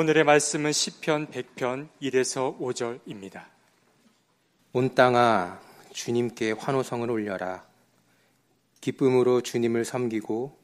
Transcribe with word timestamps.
오늘의 0.00 0.22
말씀은 0.22 0.70
시편 0.70 1.32
100편 1.32 1.88
1에서 2.00 2.56
5절입니다. 2.60 3.46
온 4.72 4.94
땅아 4.94 5.60
주님께 5.92 6.52
환호성을 6.52 7.10
올려라. 7.10 7.66
기쁨으로 8.80 9.40
주님을 9.40 9.84
섬기고 9.84 10.56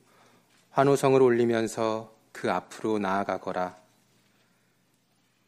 환호성을 0.70 1.20
올리면서 1.20 2.14
그 2.30 2.52
앞으로 2.52 3.00
나아가거라. 3.00 3.76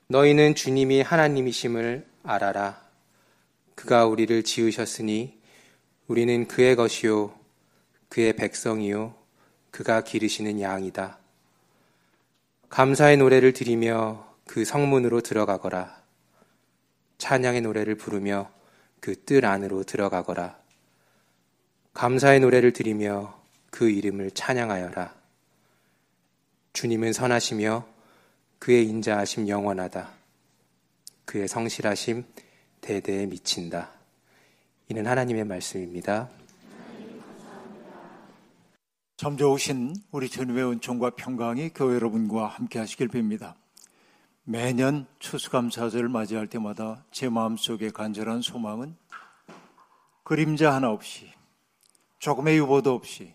너희는 0.09 0.57
주님이 0.57 1.03
하나님이심을 1.03 2.09
알아라. 2.25 2.82
그가 3.77 4.07
우리를 4.07 4.43
지으셨으니 4.43 5.41
우리는 6.09 6.48
그의 6.48 6.75
것이요 6.75 7.39
그의 8.09 8.32
백성이요 8.32 9.14
그가 9.71 10.03
기르시는 10.03 10.61
양이다. 10.61 11.21
감사의 12.69 13.17
노래를 13.17 13.53
드리며 13.53 14.27
그 14.45 14.64
성문으로 14.64 15.21
들어가거라. 15.21 16.03
찬양의 17.18 17.63
노래를 17.63 17.95
부르며 17.95 18.50
그 19.00 19.14
뜰 19.25 19.45
안으로 19.45 19.85
들어가거라. 19.85 20.59
감사의 21.95 22.40
노래를 22.40 22.73
드리며 22.73 23.40
그 23.71 23.89
이름을 23.89 24.32
찬양하여라. 24.32 25.14
주님은 26.73 27.13
선하시며 27.13 27.87
그의 28.59 28.87
인자하심 28.87 29.48
영원하다. 29.48 30.11
그의 31.25 31.48
성실하심 31.48 32.25
대대에 32.81 33.27
미친다. 33.27 33.91
이는 34.89 35.06
하나님의 35.06 35.45
말씀입니다. 35.45 36.28
참 39.16 39.38
좋으신 39.38 39.94
우리 40.11 40.28
주님의 40.28 40.72
은총과 40.72 41.11
평강이 41.11 41.70
교회 41.75 41.94
여러분과 41.94 42.48
함께 42.48 42.78
하시길 42.78 43.08
빕니다. 43.08 43.55
매년 44.44 45.06
추수감사절을 45.20 46.08
맞이할 46.11 46.47
때마다 46.48 47.02
제 47.11 47.30
마음속에 47.30 47.91
간절한 47.91 48.42
소망은 48.42 48.95
그림자 50.23 50.75
하나 50.75 50.91
없이 50.91 51.33
조금의 52.19 52.58
유보도 52.58 52.92
없이 52.92 53.34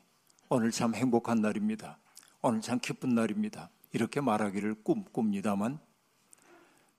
오늘 0.49 0.69
참 0.69 0.93
행복한 0.93 1.41
날입니다. 1.41 1.97
오늘 2.43 2.61
참 2.61 2.79
기쁜 2.79 3.15
날입니다. 3.15 3.69
이렇게 3.91 4.21
말하기를 4.21 4.83
꿈꿉니다만 4.83 5.79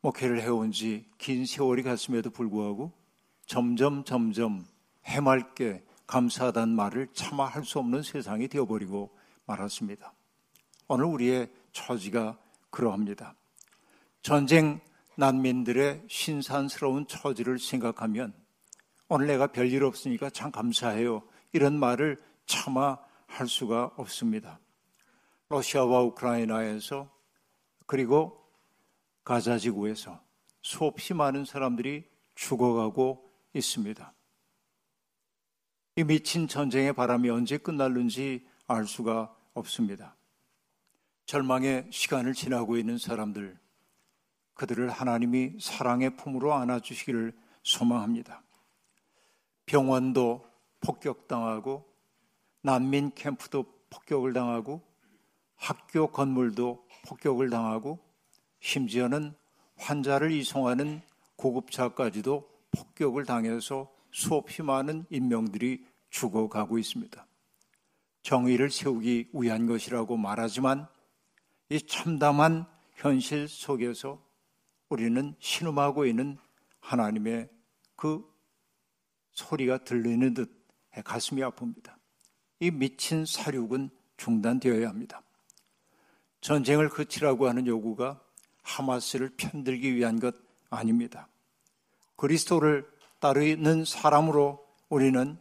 목회를 0.00 0.42
해온 0.42 0.72
지 0.72 1.06
긴 1.18 1.46
세월이 1.46 1.84
갔음에도 1.84 2.30
불구하고 2.30 2.90
점점 3.46 4.02
점점 4.02 4.66
해맑게 5.04 5.84
감사하다는 6.06 6.74
말을 6.74 7.08
차마 7.12 7.46
할 7.46 7.64
수 7.64 7.78
없는 7.78 8.02
세상이 8.02 8.48
되어버리고 8.48 9.16
말았습니다. 9.46 10.12
오늘 10.88 11.06
우리의 11.06 11.50
처지가 11.72 12.38
그러합니다. 12.70 13.34
전쟁 14.22 14.80
난민들의 15.16 16.04
신산스러운 16.08 17.06
처지를 17.06 17.58
생각하면 17.58 18.34
오늘 19.08 19.26
내가 19.26 19.48
별일 19.48 19.84
없으니까 19.84 20.30
참 20.30 20.50
감사해요. 20.50 21.22
이런 21.52 21.78
말을 21.78 22.22
차마 22.46 22.98
할 23.26 23.46
수가 23.48 23.92
없습니다. 23.96 24.58
러시아와 25.48 26.02
우크라이나에서 26.02 27.10
그리고 27.86 28.42
가자 29.24 29.58
지구에서 29.58 30.20
수없이 30.62 31.14
많은 31.14 31.44
사람들이 31.44 32.04
죽어가고 32.34 33.30
있습니다. 33.52 34.12
이 35.94 36.04
미친 36.04 36.48
전쟁의 36.48 36.94
바람이 36.94 37.28
언제 37.28 37.58
끝날는지 37.58 38.46
알 38.66 38.86
수가 38.86 39.36
없습니다. 39.52 40.16
절망의 41.26 41.88
시간을 41.90 42.32
지나고 42.32 42.78
있는 42.78 42.96
사람들, 42.96 43.58
그들을 44.54 44.88
하나님이 44.88 45.58
사랑의 45.60 46.16
품으로 46.16 46.54
안아주시기를 46.54 47.34
소망합니다. 47.62 48.42
병원도 49.66 50.48
폭격당하고, 50.80 51.86
난민 52.62 53.12
캠프도 53.14 53.66
폭격을 53.90 54.32
당하고, 54.32 54.80
학교 55.56 56.10
건물도 56.10 56.88
폭격을 57.06 57.50
당하고, 57.50 57.98
심지어는 58.60 59.34
환자를 59.76 60.32
이송하는 60.32 61.02
고급차까지도 61.36 62.48
폭격을 62.70 63.26
당해서 63.26 63.92
수없이 64.12 64.62
많은 64.62 65.06
인명들이 65.10 65.84
죽어가고 66.10 66.78
있습니다. 66.78 67.26
정의를 68.22 68.70
세우기 68.70 69.30
위한 69.32 69.66
것이라고 69.66 70.16
말하지만 70.16 70.86
이 71.70 71.80
참담한 71.80 72.66
현실 72.94 73.48
속에서 73.48 74.22
우리는 74.88 75.34
신음하고 75.40 76.06
있는 76.06 76.38
하나님의 76.80 77.48
그 77.96 78.22
소리가 79.32 79.78
들리는 79.78 80.34
듯 80.34 80.66
가슴이 81.04 81.40
아픕니다. 81.40 81.94
이 82.60 82.70
미친 82.70 83.24
사륙은 83.24 83.90
중단되어야 84.18 84.88
합니다. 84.88 85.22
전쟁을 86.42 86.90
그치라고 86.90 87.48
하는 87.48 87.66
요구가 87.66 88.20
하마스를 88.62 89.30
편들기 89.36 89.94
위한 89.96 90.20
것 90.20 90.34
아닙니다. 90.70 91.28
그리스도를 92.16 92.91
따르는 93.22 93.84
사람으로 93.84 94.66
우리는 94.88 95.38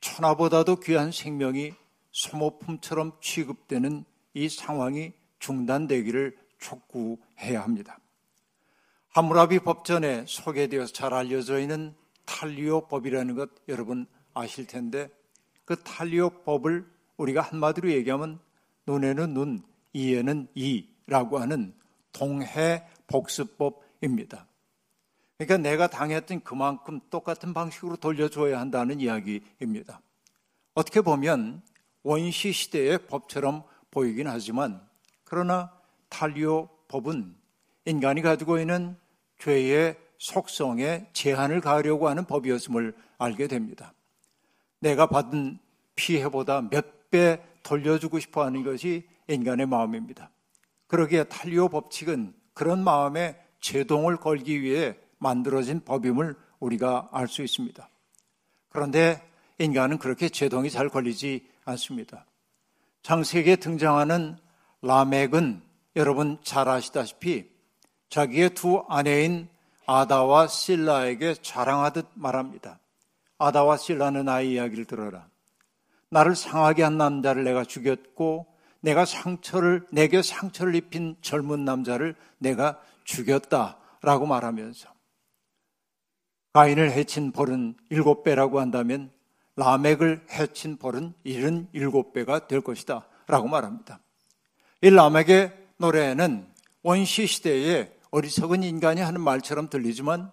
천하보다도 0.00 0.80
귀한 0.80 1.12
생명이 1.12 1.72
소모품처럼 2.10 3.12
취급되는 3.20 4.04
이 4.34 4.48
상황이 4.48 5.12
중단되기를 5.38 6.36
촉구해야 6.58 7.62
합니다. 7.62 8.00
하무라비 9.10 9.60
법전에 9.60 10.24
소개되어서 10.26 10.92
잘 10.92 11.14
알려져 11.14 11.60
있는 11.60 11.94
탈리오 12.24 12.88
법이라는 12.88 13.36
것 13.36 13.48
여러분 13.68 14.06
아실 14.34 14.66
텐데 14.66 15.08
그 15.64 15.80
탈리오 15.84 16.30
법을 16.42 16.84
우리가 17.16 17.42
한마디로 17.42 17.92
얘기하면 17.92 18.40
눈에는 18.88 19.34
눈, 19.34 19.62
이에는 19.92 20.48
이라고 20.54 21.38
하는 21.38 21.74
동해 22.12 22.84
복수법입니다. 23.06 24.48
그러니까 25.38 25.56
내가 25.56 25.86
당했던 25.86 26.42
그만큼 26.42 27.00
똑같은 27.10 27.54
방식으로 27.54 27.96
돌려줘야 27.96 28.60
한다는 28.60 29.00
이야기입니다. 29.00 30.00
어떻게 30.74 31.00
보면 31.00 31.62
원시 32.02 32.52
시대의 32.52 33.06
법처럼 33.06 33.62
보이긴 33.90 34.26
하지만 34.28 34.80
그러나 35.24 35.72
탈리오 36.08 36.68
법은 36.88 37.34
인간이 37.86 38.22
가지고 38.22 38.58
있는 38.58 38.96
죄의 39.38 39.96
속성에 40.18 41.08
제한을 41.12 41.60
가하려고 41.60 42.08
하는 42.08 42.24
법이었음을 42.24 42.94
알게 43.18 43.46
됩니다. 43.46 43.94
내가 44.80 45.06
받은 45.06 45.58
피해보다 45.96 46.62
몇 46.62 46.98
배 47.10 47.42
돌려주고 47.62 48.18
싶어 48.18 48.44
하는 48.44 48.62
것이 48.64 49.08
인간의 49.28 49.66
마음입니다. 49.66 50.30
그러기에 50.86 51.24
탈리오 51.24 51.68
법칙은 51.68 52.34
그런 52.54 52.82
마음에 52.82 53.36
제동을 53.60 54.16
걸기 54.16 54.62
위해 54.62 54.96
만들어진 55.18 55.80
법임을 55.84 56.36
우리가 56.60 57.08
알 57.12 57.28
수 57.28 57.42
있습니다. 57.42 57.88
그런데 58.68 59.22
인간은 59.58 59.98
그렇게 59.98 60.28
제동이 60.28 60.70
잘 60.70 60.88
걸리지 60.88 61.46
않습니다. 61.64 62.24
창세기에 63.02 63.56
등장하는 63.56 64.36
라멕은 64.82 65.62
여러분 65.96 66.38
잘 66.42 66.68
아시다시피 66.68 67.48
자기의 68.08 68.50
두 68.50 68.84
아내인 68.88 69.48
아다와 69.86 70.46
실라에게 70.46 71.34
자랑하듯 71.40 72.06
말합니다. 72.14 72.78
아다와 73.38 73.76
실라는 73.76 74.26
나의 74.26 74.52
이야기를 74.52 74.84
들어라. 74.84 75.26
나를 76.10 76.36
상하게 76.36 76.82
한 76.82 76.98
남자를 76.98 77.44
내가 77.44 77.64
죽였고 77.64 78.46
내가 78.80 79.04
상처를 79.04 79.86
내게 79.90 80.22
상처를 80.22 80.74
입힌 80.74 81.16
젊은 81.20 81.64
남자를 81.64 82.14
내가 82.38 82.80
죽였다라고 83.04 84.26
말하면서 84.26 84.97
가인을 86.52 86.90
해친 86.92 87.32
벌은 87.32 87.76
일곱 87.90 88.24
배라고 88.24 88.60
한다면 88.60 89.10
라멕을 89.56 90.26
해친 90.30 90.76
벌은 90.76 91.14
일은 91.24 91.68
일곱 91.72 92.12
배가 92.12 92.46
될 92.46 92.60
것이다. 92.60 93.06
라고 93.26 93.48
말합니다. 93.48 94.00
이 94.82 94.90
라멕의 94.90 95.52
노래는 95.76 96.46
원시 96.82 97.26
시대에 97.26 97.92
어리석은 98.10 98.62
인간이 98.62 99.00
하는 99.00 99.20
말처럼 99.20 99.68
들리지만 99.68 100.30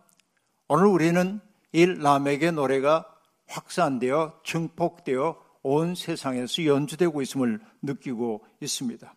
오늘 0.68 0.86
우리는 0.86 1.42
이 1.74 1.86
라멕의 1.86 2.54
노래가 2.54 3.06
확산되어 3.48 4.42
증폭되어 4.44 5.44
온 5.64 5.96
세상에서 5.96 6.66
연주되고 6.66 7.22
있음을 7.22 7.60
느끼고 7.82 8.46
있습니다. 8.62 9.14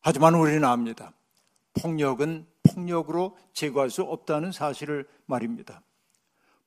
하지만 0.00 0.34
우리는 0.34 0.64
압니다. 0.64 1.12
폭력은 1.80 2.46
폭력으로 2.64 3.36
제거할 3.52 3.88
수 3.88 4.02
없다는 4.02 4.52
사실을 4.52 5.08
말입니다. 5.26 5.82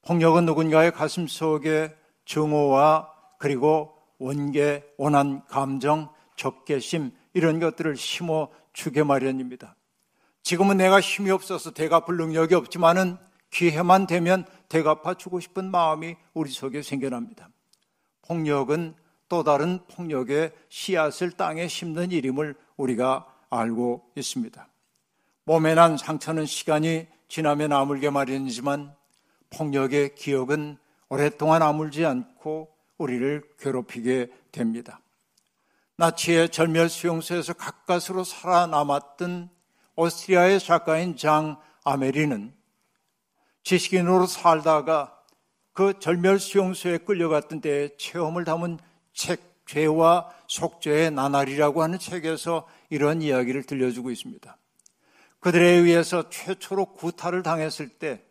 폭력은 0.06 0.46
누군가의 0.46 0.92
가슴 0.92 1.28
속에 1.28 1.96
증오와 2.26 3.12
그리고 3.40 3.98
원계, 4.20 4.84
원한 4.98 5.44
감정, 5.48 6.10
적개심 6.36 7.12
이런 7.34 7.60
것들을 7.60 7.98
심어 7.98 8.50
주게 8.72 9.04
마련입니다. 9.04 9.76
지금은 10.44 10.78
내가 10.78 11.02
힘이 11.02 11.32
없어서 11.32 11.72
대갚을 11.72 12.18
능력이 12.18 12.54
없지만은 12.54 13.18
기회만 13.50 14.06
되면 14.06 14.46
대갚아 14.70 15.16
주고 15.16 15.40
싶은 15.40 15.72
마음이 15.72 16.16
우리 16.34 16.52
속에 16.52 16.84
생겨납니다. 16.84 17.50
폭력은 18.28 18.94
또 19.28 19.44
다른 19.44 19.80
폭력의 19.88 20.52
씨앗을 20.70 21.32
땅에 21.32 21.68
심는 21.68 22.12
일임을 22.12 22.56
우리가 22.78 23.26
알고 23.50 24.12
있습니다. 24.16 24.68
몸에 25.46 25.74
난 25.74 25.98
상처는 25.98 26.46
시간이 26.46 27.08
지나면 27.28 27.72
아물게 27.72 28.12
마련이지만 28.12 28.94
폭력의 29.50 30.16
기억은 30.16 30.78
오랫동안 31.10 31.62
아물지 31.62 32.06
않고 32.06 32.74
우리를 32.98 33.44
괴롭히게 33.60 34.30
됩니다. 34.52 35.00
나치의 35.98 36.50
절멸 36.50 36.90
수용소에서 36.90 37.54
가까스로 37.54 38.24
살아남았던 38.24 39.50
오스트리아의 39.96 40.60
작가인 40.60 41.16
장 41.16 41.58
아메리는 41.84 42.54
지식인으로 43.64 44.26
살다가 44.26 45.18
그 45.74 46.00
절멸 46.00 46.40
수용소에 46.40 47.00
끌려갔던 47.00 47.62
때의 47.62 47.98
체험을 47.98 48.44
담은 48.44 48.80
책 49.14 49.56
죄와 49.66 50.30
속죄의 50.48 51.12
나날이라고 51.12 51.82
하는 51.82 51.98
책에서 51.98 52.68
이런 52.90 53.22
이야기를 53.22 53.64
들려주고 53.64 54.12
있습니다. 54.12 54.58
그들에 55.40 55.66
의해서 55.66 56.30
최초로 56.30 56.94
구타를 56.94 57.44
당했을 57.44 57.90
때 57.90 58.25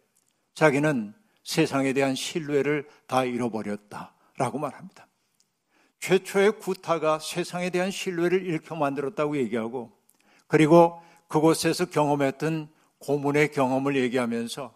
자기는 0.54 1.14
세상에 1.42 1.92
대한 1.92 2.14
신뢰를 2.14 2.88
다 3.06 3.24
잃어버렸다라고 3.24 4.58
말합니다. 4.58 5.06
최초의 6.00 6.58
구타가 6.58 7.18
세상에 7.18 7.70
대한 7.70 7.90
신뢰를 7.90 8.44
잃게 8.44 8.74
만들었다고 8.74 9.36
얘기하고 9.38 9.92
그리고 10.46 11.00
그곳에서 11.28 11.86
경험했던 11.86 12.68
고문의 12.98 13.52
경험을 13.52 13.96
얘기하면서 13.96 14.74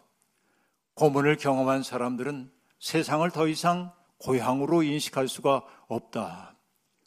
고문을 0.94 1.36
경험한 1.36 1.82
사람들은 1.82 2.50
세상을 2.80 3.30
더 3.30 3.46
이상 3.46 3.92
고향으로 4.18 4.82
인식할 4.82 5.28
수가 5.28 5.62
없다. 5.86 6.56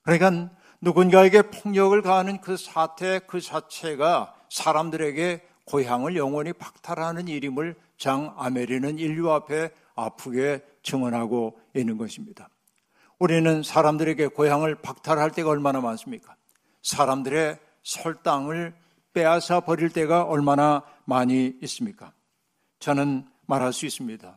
그러니까 0.03 0.51
누군가에게 0.81 1.43
폭력을 1.43 1.99
가하는 2.01 2.41
그 2.41 2.57
사태 2.57 3.19
그 3.19 3.41
자체가 3.41 4.33
사람들에게 4.49 5.47
고향을 5.65 6.15
영원히 6.15 6.53
박탈하는 6.53 7.27
일임을 7.27 7.75
장 8.01 8.33
아메리는 8.35 8.97
인류 8.97 9.31
앞에 9.31 9.69
아프게 9.93 10.65
증언하고 10.81 11.59
있는 11.75 11.99
것입니다. 11.99 12.49
우리는 13.19 13.61
사람들에게 13.61 14.25
고향을 14.29 14.81
박탈할 14.81 15.29
때가 15.29 15.51
얼마나 15.51 15.81
많습니까? 15.81 16.35
사람들의 16.81 17.59
설 17.83 18.23
땅을 18.23 18.73
빼앗아 19.13 19.59
버릴 19.59 19.89
때가 19.89 20.23
얼마나 20.23 20.83
많이 21.05 21.53
있습니까? 21.61 22.11
저는 22.79 23.27
말할 23.45 23.71
수 23.71 23.85
있습니다. 23.85 24.35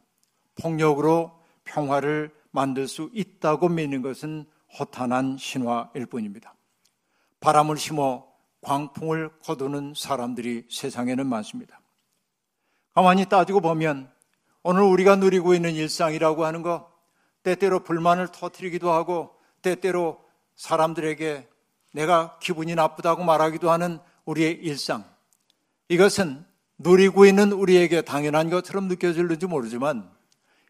폭력으로 0.60 1.32
평화를 1.64 2.34
만들 2.50 2.86
수 2.86 3.08
있다고 3.14 3.70
믿는 3.70 4.02
것은 4.02 4.44
허탄한 4.78 5.38
신화일 5.38 6.04
뿐입니다. 6.04 6.54
바람을 7.40 7.78
심어 7.78 8.26
광풍을 8.60 9.30
거두는 9.42 9.94
사람들이 9.96 10.66
세상에는 10.68 11.26
많습니다. 11.26 11.80
가만히 12.94 13.26
따지고 13.26 13.60
보면 13.60 14.08
오늘 14.62 14.82
우리가 14.82 15.16
누리고 15.16 15.54
있는 15.54 15.74
일상이라고 15.74 16.44
하는 16.44 16.62
것, 16.62 16.88
때때로 17.42 17.80
불만을 17.80 18.28
터뜨리기도 18.28 18.92
하고, 18.92 19.34
때때로 19.62 20.24
사람들에게 20.54 21.48
내가 21.92 22.38
기분이 22.40 22.74
나쁘다고 22.74 23.24
말하기도 23.24 23.70
하는 23.70 23.98
우리의 24.24 24.54
일상. 24.62 25.04
이것은 25.88 26.44
누리고 26.78 27.26
있는 27.26 27.52
우리에게 27.52 28.02
당연한 28.02 28.48
것처럼 28.48 28.88
느껴질는지 28.88 29.46
모르지만 29.46 30.10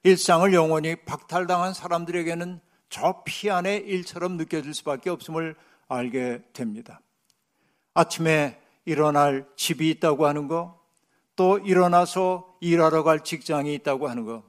일상을 0.03 0.53
영원히 0.53 0.97
박탈당한 0.97 1.73
사람들에게는 1.73 2.61
저 2.89 3.23
피안의 3.25 3.87
일처럼 3.87 4.37
느껴질 4.37 4.75
수밖에 4.75 5.11
없음을 5.11 5.57
알게 5.89 6.43
됩니다. 6.53 7.01
아침에 7.95 8.61
일어날 8.85 9.47
집이 9.57 9.89
있다고 9.91 10.27
하는 10.27 10.49
거, 10.49 10.84
또 11.37 11.59
일어나서 11.59 12.57
일하러 12.61 13.03
갈 13.03 13.21
직장이 13.21 13.75
있다고 13.75 14.09
하는 14.09 14.25
거, 14.25 14.43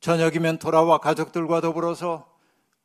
저녁이면 0.00 0.58
돌아와 0.58 0.98
가족들과 0.98 1.60
더불어서 1.60 2.26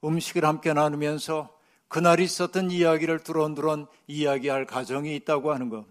음식을 0.04 0.46
함께 0.46 0.74
나누면서 0.74 1.50
그날 1.88 2.20
있었던 2.20 2.72
이야기를 2.72 3.20
두런두런 3.20 3.88
이야기할 4.08 4.66
가정이 4.66 5.16
있다고 5.16 5.52
하는 5.52 5.70
것. 5.70 5.86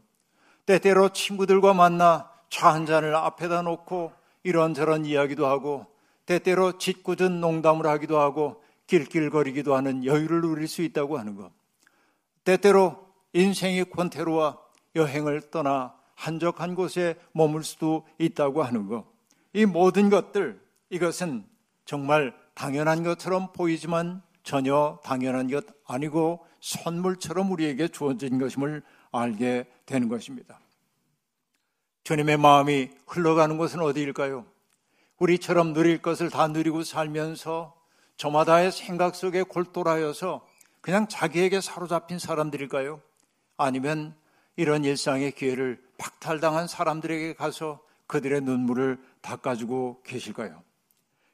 때때로 0.64 1.10
친구들과 1.10 1.74
만나 1.74 2.30
차 2.50 2.72
한 2.72 2.86
잔을 2.86 3.14
앞에다 3.14 3.62
놓고 3.62 4.12
이런저런 4.42 5.04
이야기도 5.04 5.46
하고 5.46 5.86
때때로 6.26 6.78
짓궂은 6.78 7.40
농담을 7.40 7.86
하기도 7.86 8.18
하고 8.18 8.62
길길거리기도 8.86 9.74
하는 9.74 10.04
여유를 10.04 10.40
누릴 10.40 10.68
수 10.68 10.82
있다고 10.82 11.18
하는 11.18 11.36
것. 11.36 11.50
때때로 12.44 13.06
인생이 13.34 13.84
권태로와 13.84 14.58
여행을 14.96 15.50
떠나 15.50 15.94
한적한 16.18 16.74
곳에 16.74 17.14
머물 17.32 17.62
수도 17.62 18.04
있다고 18.18 18.64
하는 18.64 18.88
것. 18.88 19.04
이 19.52 19.64
모든 19.64 20.10
것들, 20.10 20.60
이것은 20.90 21.44
정말 21.84 22.34
당연한 22.54 23.04
것처럼 23.04 23.52
보이지만 23.52 24.20
전혀 24.42 24.98
당연한 25.04 25.48
것 25.48 25.64
아니고 25.86 26.44
선물처럼 26.60 27.52
우리에게 27.52 27.86
주어진 27.86 28.38
것임을 28.40 28.82
알게 29.12 29.66
되는 29.86 30.08
것입니다. 30.08 30.58
주님의 32.02 32.36
마음이 32.36 32.90
흘러가는 33.06 33.56
곳은 33.56 33.80
어디일까요? 33.80 34.44
우리처럼 35.18 35.72
누릴 35.72 36.02
것을 36.02 36.30
다 36.30 36.48
누리고 36.48 36.82
살면서 36.82 37.76
저마다의 38.16 38.72
생각 38.72 39.14
속에 39.14 39.44
골똘하여서 39.44 40.44
그냥 40.80 41.06
자기에게 41.06 41.60
사로잡힌 41.60 42.18
사람들일까요? 42.18 43.00
아니면 43.56 44.16
이런 44.56 44.84
일상의 44.84 45.32
기회를 45.32 45.87
박탈당한 45.98 46.66
사람들에게 46.66 47.34
가서 47.34 47.80
그들의 48.06 48.40
눈물을 48.40 48.98
닦아주고 49.20 50.02
계실까요? 50.04 50.62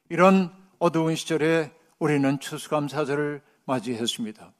이런 0.09 0.51
어두운 0.79 1.15
시절에 1.15 1.71
우리는 1.99 2.39
추수감사절을 2.39 3.41
맞이했습니다. 3.63 4.53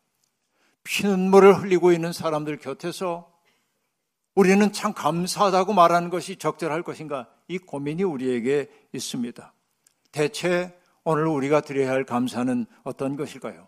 피눈물을 0.83 1.61
흘리고 1.61 1.91
있는 1.91 2.13
사람들 2.13 2.57
곁에서 2.57 3.31
우리는 4.35 4.71
참 4.71 4.93
감사하다고 4.93 5.73
말하는 5.73 6.09
것이 6.09 6.37
적절할 6.37 6.83
것인가? 6.83 7.27
이 7.47 7.57
고민이 7.57 8.03
우리에게 8.03 8.69
있습니다. 8.93 9.53
대체 10.11 10.77
오늘 11.03 11.27
우리가 11.27 11.61
드려야 11.61 11.91
할 11.91 12.03
감사는 12.03 12.65
어떤 12.83 13.15
것일까요? 13.15 13.67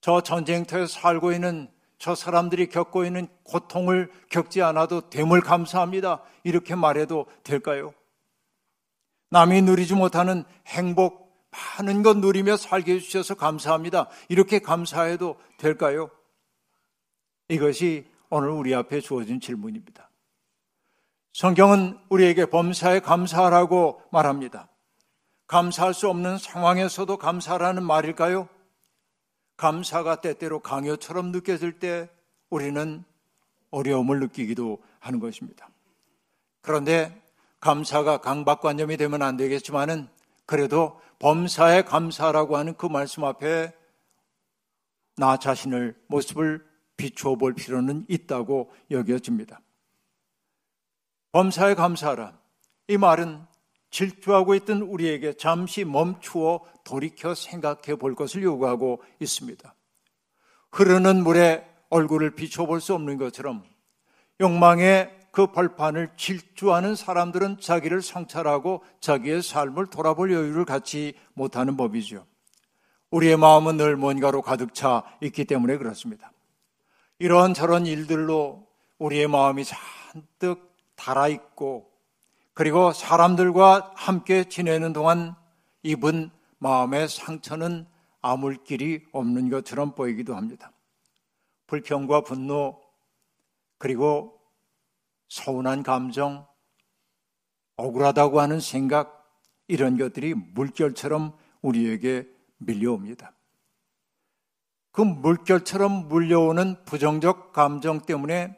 저 0.00 0.20
전쟁터에 0.20 0.86
살고 0.86 1.32
있는 1.32 1.68
저 1.98 2.14
사람들이 2.14 2.68
겪고 2.68 3.04
있는 3.04 3.28
고통을 3.44 4.10
겪지 4.30 4.62
않아도 4.62 5.08
됨을 5.10 5.40
감사합니다. 5.40 6.22
이렇게 6.42 6.74
말해도 6.74 7.26
될까요? 7.42 7.94
남이 9.30 9.62
누리지 9.62 9.94
못하는 9.94 10.44
행복, 10.66 11.48
많은 11.50 12.02
것 12.02 12.18
누리며 12.18 12.56
살게 12.56 12.94
해주셔서 12.94 13.34
감사합니다. 13.34 14.08
이렇게 14.28 14.58
감사해도 14.58 15.36
될까요? 15.58 16.10
이것이 17.48 18.06
오늘 18.30 18.50
우리 18.50 18.74
앞에 18.74 19.00
주어진 19.00 19.40
질문입니다. 19.40 20.10
성경은 21.32 21.98
우리에게 22.10 22.46
범사에 22.46 23.00
감사하라고 23.00 24.02
말합니다. 24.12 24.68
감사할 25.46 25.94
수 25.94 26.08
없는 26.08 26.38
상황에서도 26.38 27.16
감사라는 27.16 27.82
말일까요? 27.82 28.48
감사가 29.56 30.20
때때로 30.20 30.60
강요처럼 30.60 31.32
느껴질 31.32 31.78
때 31.78 32.08
우리는 32.50 33.04
어려움을 33.70 34.20
느끼기도 34.20 34.82
하는 35.00 35.20
것입니다. 35.20 35.68
그런데 36.60 37.22
감사가 37.60 38.18
강박관념이 38.18 38.96
되면 38.96 39.22
안 39.22 39.36
되겠지만은 39.36 40.08
그래도 40.46 41.00
범사에 41.18 41.82
감사라고 41.82 42.56
하는 42.56 42.76
그 42.76 42.86
말씀 42.86 43.24
앞에 43.24 43.72
나 45.16 45.36
자신을 45.38 45.94
모습을 46.06 46.66
비추어 46.96 47.36
볼 47.36 47.54
필요는 47.54 48.06
있다고 48.08 48.72
여겨집니다. 48.90 49.60
범사에 51.32 51.74
감사하라. 51.74 52.38
이 52.88 52.96
말은 52.96 53.44
질주하고 53.94 54.56
있던 54.56 54.82
우리에게 54.82 55.34
잠시 55.34 55.84
멈추어 55.84 56.60
돌이켜 56.82 57.32
생각해 57.32 57.94
볼 57.96 58.16
것을 58.16 58.42
요구하고 58.42 59.00
있습니다. 59.20 59.72
흐르는 60.72 61.22
물에 61.22 61.64
얼굴을 61.90 62.34
비춰 62.34 62.66
볼 62.66 62.80
수 62.80 62.92
없는 62.94 63.18
것처럼 63.18 63.62
욕망의 64.40 65.16
그 65.30 65.46
벌판을 65.46 66.10
질주하는 66.16 66.96
사람들은 66.96 67.60
자기를 67.60 68.02
성찰하고 68.02 68.82
자기의 69.00 69.42
삶을 69.42 69.86
돌아볼 69.86 70.32
여유를 70.32 70.64
갖지 70.64 71.14
못하는 71.34 71.76
법이죠. 71.76 72.26
우리의 73.12 73.36
마음은 73.36 73.76
늘 73.76 73.96
뭔가로 73.96 74.42
가득 74.42 74.74
차 74.74 75.04
있기 75.20 75.44
때문에 75.44 75.76
그렇습니다. 75.76 76.32
이런저런 77.20 77.86
일들로 77.86 78.66
우리의 78.98 79.28
마음이 79.28 79.64
잔뜩 79.64 80.74
달아있고 80.96 81.93
그리고 82.54 82.92
사람들과 82.92 83.92
함께 83.96 84.44
지내는 84.48 84.92
동안 84.92 85.34
입은 85.82 86.30
마음의 86.58 87.08
상처는 87.08 87.86
아물 88.22 88.62
길이 88.62 89.04
없는 89.12 89.50
것처럼 89.50 89.94
보이기도 89.94 90.36
합니다. 90.36 90.72
불평과 91.66 92.22
분노, 92.22 92.80
그리고 93.78 94.40
서운한 95.28 95.82
감정, 95.82 96.46
억울하다고 97.76 98.40
하는 98.40 98.60
생각, 98.60 99.20
이런 99.66 99.98
것들이 99.98 100.34
물결처럼 100.34 101.36
우리에게 101.60 102.28
밀려옵니다. 102.58 103.32
그 104.92 105.00
물결처럼 105.00 106.08
물려오는 106.08 106.84
부정적 106.84 107.52
감정 107.52 108.00
때문에 108.00 108.56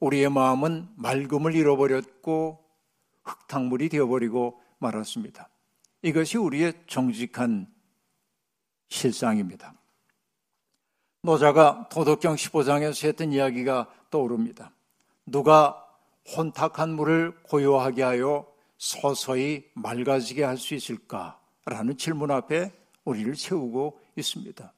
우리의 0.00 0.30
마음은 0.30 0.88
맑음을 0.96 1.54
잃어버렸고 1.54 2.65
흙탕물이 3.26 3.88
되어버리고 3.88 4.60
말았습니다. 4.78 5.48
이것이 6.02 6.38
우리의 6.38 6.74
정직한 6.86 7.66
실상입니다. 8.88 9.74
노자가 11.22 11.88
도덕경 11.90 12.36
15장에서 12.36 13.08
했던 13.08 13.32
이야기가 13.32 13.90
떠오릅니다. 14.10 14.72
누가 15.26 15.82
혼탁한 16.36 16.90
물을 16.94 17.36
고요하게 17.42 18.02
하여 18.02 18.46
서서히 18.78 19.68
맑아지게 19.74 20.44
할 20.44 20.56
수 20.56 20.74
있을까라는 20.74 21.96
질문 21.98 22.30
앞에 22.30 22.72
우리를 23.04 23.34
세우고 23.36 23.98
있습니다. 24.16 24.72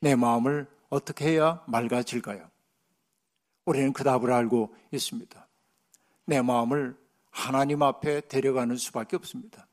내 0.00 0.16
마음을 0.16 0.66
어떻게 0.88 1.26
해야 1.26 1.62
맑아질까요? 1.66 2.50
우리는 3.64 3.92
그 3.92 4.02
답을 4.02 4.32
알고 4.32 4.74
있습니다. 4.90 5.48
내 6.26 6.42
마음을 6.42 6.96
하나님 7.32 7.82
앞에 7.82 8.20
데려가는 8.28 8.76
수밖에 8.76 9.16
없습니다. 9.16 9.66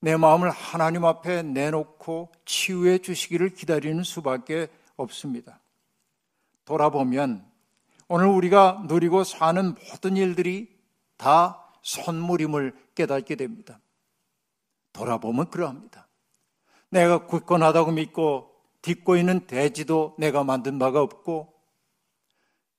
내 0.00 0.16
마음을 0.16 0.50
하나님 0.50 1.04
앞에 1.04 1.42
내놓고 1.42 2.32
치유해 2.44 2.98
주시기를 2.98 3.50
기다리는 3.50 4.02
수밖에 4.02 4.68
없습니다. 4.96 5.60
돌아보면 6.64 7.46
오늘 8.08 8.26
우리가 8.26 8.84
누리고 8.88 9.22
사는 9.22 9.74
모든 9.74 10.16
일들이 10.16 10.74
다 11.16 11.64
선물임을 11.82 12.74
깨닫게 12.94 13.36
됩니다. 13.36 13.80
돌아보면 14.92 15.50
그러합니다. 15.50 16.08
내가 16.90 17.26
굳건하다고 17.26 17.92
믿고 17.92 18.54
딛고 18.82 19.16
있는 19.16 19.46
대지도 19.46 20.14
내가 20.18 20.42
만든 20.44 20.78
바가 20.78 21.02
없고 21.02 21.52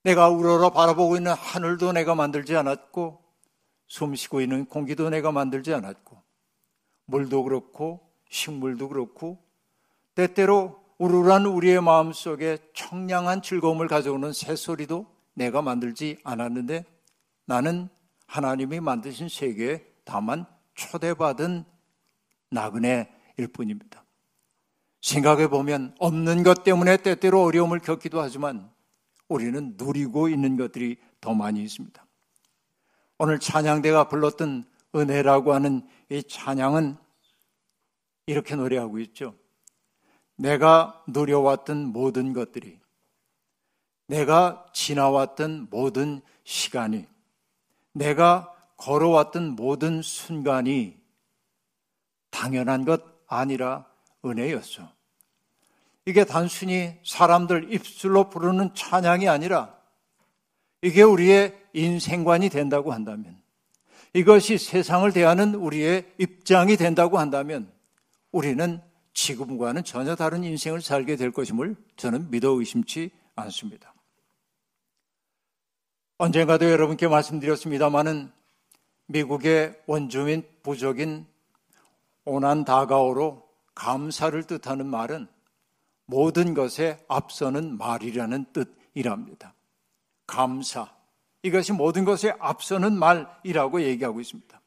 내가 0.03 0.29
우러러 0.29 0.69
바라보고 0.69 1.17
있는 1.17 1.33
하늘도 1.33 1.91
내가 1.93 2.15
만들지 2.15 2.55
않았고 2.55 3.21
숨 3.87 4.15
쉬고 4.15 4.41
있는 4.41 4.65
공기도 4.65 5.09
내가 5.09 5.31
만들지 5.31 5.73
않았고 5.73 6.21
물도 7.05 7.43
그렇고 7.43 8.01
식물도 8.29 8.89
그렇고 8.89 9.43
때때로 10.15 10.79
우르르한 10.99 11.45
우리의 11.45 11.81
마음 11.81 12.11
속에 12.13 12.57
청량한 12.73 13.41
즐거움을 13.41 13.87
가져오는 13.87 14.31
새소리도 14.33 15.07
내가 15.33 15.61
만들지 15.61 16.17
않았는데 16.23 16.85
나는 17.45 17.89
하나님이 18.27 18.79
만드신 18.79 19.29
세계에 19.29 19.83
다만 20.03 20.45
초대받은 20.75 21.65
나그네일 22.51 23.47
뿐입니다. 23.53 24.03
생각해 25.01 25.47
보면 25.47 25.95
없는 25.99 26.43
것 26.43 26.63
때문에 26.63 26.97
때때로 26.97 27.43
어려움을 27.43 27.79
겪기도 27.79 28.21
하지만 28.21 28.69
우리는 29.29 29.75
누리고 29.77 30.27
있는 30.27 30.57
것들이 30.57 30.97
더 31.21 31.33
많이 31.33 31.63
있습니다. 31.63 32.05
오늘 33.19 33.39
찬양대가 33.39 34.09
불렀던 34.09 34.65
은혜라고 34.95 35.53
하는 35.53 35.87
이 36.09 36.23
찬양은 36.23 36.97
이렇게 38.25 38.55
노래하고 38.55 38.99
있죠. 38.99 39.35
내가 40.35 41.03
누려왔던 41.07 41.87
모든 41.87 42.33
것들이, 42.33 42.79
내가 44.07 44.65
지나왔던 44.73 45.67
모든 45.69 46.21
시간이, 46.43 47.07
내가 47.93 48.53
걸어왔던 48.77 49.55
모든 49.55 50.01
순간이 50.01 50.97
당연한 52.29 52.85
것 52.85 53.03
아니라 53.27 53.85
은혜였어. 54.23 54.98
이게 56.09 56.25
단순히 56.25 56.95
사람들 57.05 57.71
입술로 57.71 58.31
부르는 58.31 58.73
찬양이 58.73 59.29
아니라 59.29 59.77
이게 60.81 61.03
우리의 61.03 61.55
인생관이 61.73 62.49
된다고 62.49 62.91
한다면 62.91 63.39
이것이 64.15 64.57
세상을 64.57 65.13
대하는 65.13 65.53
우리의 65.53 66.11
입장이 66.17 66.77
된다고 66.77 67.19
한다면 67.19 67.71
우리는 68.31 68.81
지금과는 69.13 69.83
전혀 69.83 70.15
다른 70.15 70.43
인생을 70.43 70.81
살게 70.81 71.15
될 71.15 71.29
것임을 71.29 71.75
저는 71.95 72.31
믿어 72.31 72.53
의심치 72.53 73.11
않습니다. 73.35 73.93
언젠가도 76.17 76.71
여러분께 76.71 77.07
말씀드렸습니다마는 77.07 78.31
미국의 79.05 79.79
원주민 79.85 80.41
부족인 80.63 81.27
오난 82.25 82.65
다가오로 82.65 83.47
감사를 83.75 84.41
뜻하는 84.47 84.87
말은 84.87 85.27
모든 86.09 86.55
것에 86.55 86.97
앞서는 87.07 87.77
말이라는 87.77 88.45
뜻이랍니다. 88.51 89.53
감사. 90.25 90.91
이것이 91.43 91.71
모든 91.71 92.03
것에 92.03 92.33
앞서는 92.39 92.93
말이라고 92.97 93.83
얘기하고 93.83 94.19
있습니다. 94.19 94.59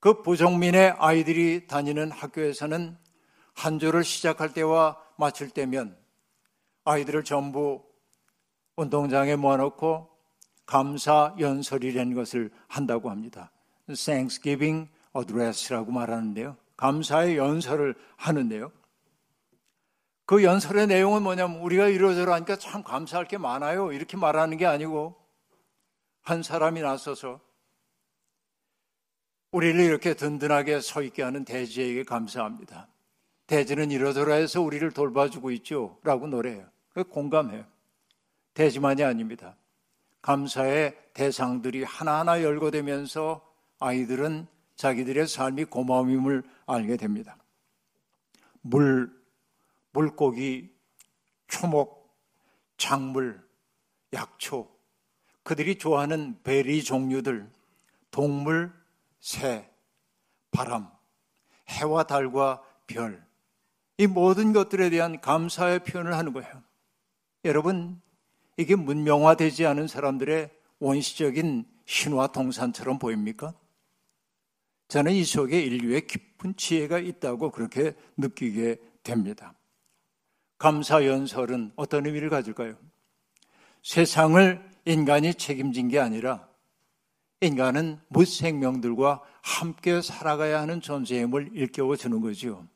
그 0.00 0.22
부정민의 0.22 0.94
아이들이 0.98 1.66
다니는 1.66 2.10
학교에서는 2.10 2.96
한 3.54 3.78
주를 3.78 4.04
시작할 4.04 4.54
때와 4.54 4.96
마칠 5.18 5.50
때면 5.50 5.96
아이들을 6.84 7.24
전부 7.24 7.84
운동장에 8.76 9.36
모아놓고 9.36 10.08
감사 10.64 11.34
연설이라는 11.38 12.14
것을 12.14 12.50
한다고 12.68 13.10
합니다. 13.10 13.50
Thanksgiving 13.86 14.88
Address라고 15.14 15.92
말하는데요. 15.92 16.56
감사의 16.76 17.36
연설을 17.36 17.96
하는데요. 18.16 18.70
그 20.28 20.44
연설의 20.44 20.88
내용은 20.88 21.22
뭐냐면 21.22 21.60
우리가 21.60 21.88
이러저러 21.88 22.34
하니까 22.34 22.56
참 22.56 22.82
감사할 22.82 23.26
게 23.26 23.38
많아요. 23.38 23.92
이렇게 23.92 24.18
말하는 24.18 24.58
게 24.58 24.66
아니고 24.66 25.16
한 26.20 26.42
사람이 26.42 26.82
나서서 26.82 27.40
우리를 29.52 29.80
이렇게 29.80 30.12
든든하게 30.12 30.82
서 30.82 31.00
있게 31.00 31.22
하는 31.22 31.46
대지에게 31.46 32.02
감사합니다. 32.02 32.88
대지는 33.46 33.90
이러저러 33.90 34.34
해서 34.34 34.60
우리를 34.60 34.90
돌봐주고 34.90 35.50
있죠. 35.52 35.96
라고 36.04 36.26
노래해요. 36.26 36.66
공감해요. 37.08 37.64
대지만이 38.52 39.04
아닙니다. 39.04 39.56
감사의 40.20 40.94
대상들이 41.14 41.84
하나하나 41.84 42.42
열거되면서 42.42 43.40
아이들은 43.80 44.46
자기들의 44.76 45.26
삶이 45.26 45.64
고마움임을 45.64 46.42
알게 46.66 46.98
됩니다. 46.98 47.38
물, 48.60 49.17
물고기, 49.92 50.70
초목, 51.46 52.14
작물, 52.76 53.46
약초, 54.12 54.70
그들이 55.42 55.78
좋아하는 55.78 56.40
베리 56.42 56.84
종류들, 56.84 57.50
동물, 58.10 58.72
새, 59.20 59.70
바람, 60.50 60.90
해와 61.68 62.04
달과 62.04 62.62
별, 62.86 63.26
이 63.96 64.06
모든 64.06 64.52
것들에 64.52 64.90
대한 64.90 65.20
감사의 65.20 65.80
표현을 65.84 66.14
하는 66.14 66.32
거예요. 66.32 66.62
여러분, 67.44 68.00
이게 68.56 68.76
문명화되지 68.76 69.66
않은 69.66 69.88
사람들의 69.88 70.50
원시적인 70.78 71.66
신화 71.84 72.28
동산처럼 72.28 72.98
보입니까? 72.98 73.54
저는 74.88 75.12
이 75.12 75.24
속에 75.24 75.60
인류의 75.60 76.06
깊은 76.06 76.56
지혜가 76.56 76.98
있다고 76.98 77.50
그렇게 77.50 77.94
느끼게 78.16 78.80
됩니다. 79.02 79.54
감사 80.58 81.04
연설은 81.04 81.72
어떤 81.76 82.06
의미를 82.06 82.28
가질까요? 82.30 82.74
세상을 83.82 84.68
인간이 84.84 85.34
책임진 85.34 85.88
게 85.88 86.00
아니라 86.00 86.48
인간은 87.40 88.00
무생명들과 88.08 89.22
함께 89.42 90.02
살아가야 90.02 90.60
하는 90.60 90.80
존재임을 90.80 91.50
일깨워 91.54 91.96
주는 91.96 92.20
거죠. 92.20 92.66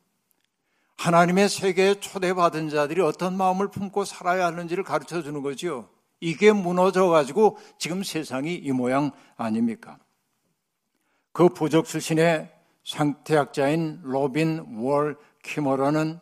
하나님의 0.97 1.49
세계에 1.49 1.95
초대받은 1.99 2.69
자들이 2.69 3.01
어떤 3.01 3.37
마음을 3.37 3.69
품고 3.69 4.05
살아야 4.05 4.47
하는지를 4.47 4.85
가르쳐 4.85 5.21
주는 5.21 5.43
거죠. 5.43 5.89
이게 6.21 6.53
무너져 6.53 7.09
가지고 7.09 7.59
지금 7.79 8.05
세상이 8.05 8.55
이 8.55 8.71
모양 8.71 9.11
아닙니까? 9.37 9.99
그 11.33 11.49
부족 11.49 11.87
출신의 11.87 12.53
상태학자인 12.85 14.01
로빈 14.05 14.77
월 14.79 15.17
키머러는 15.43 16.21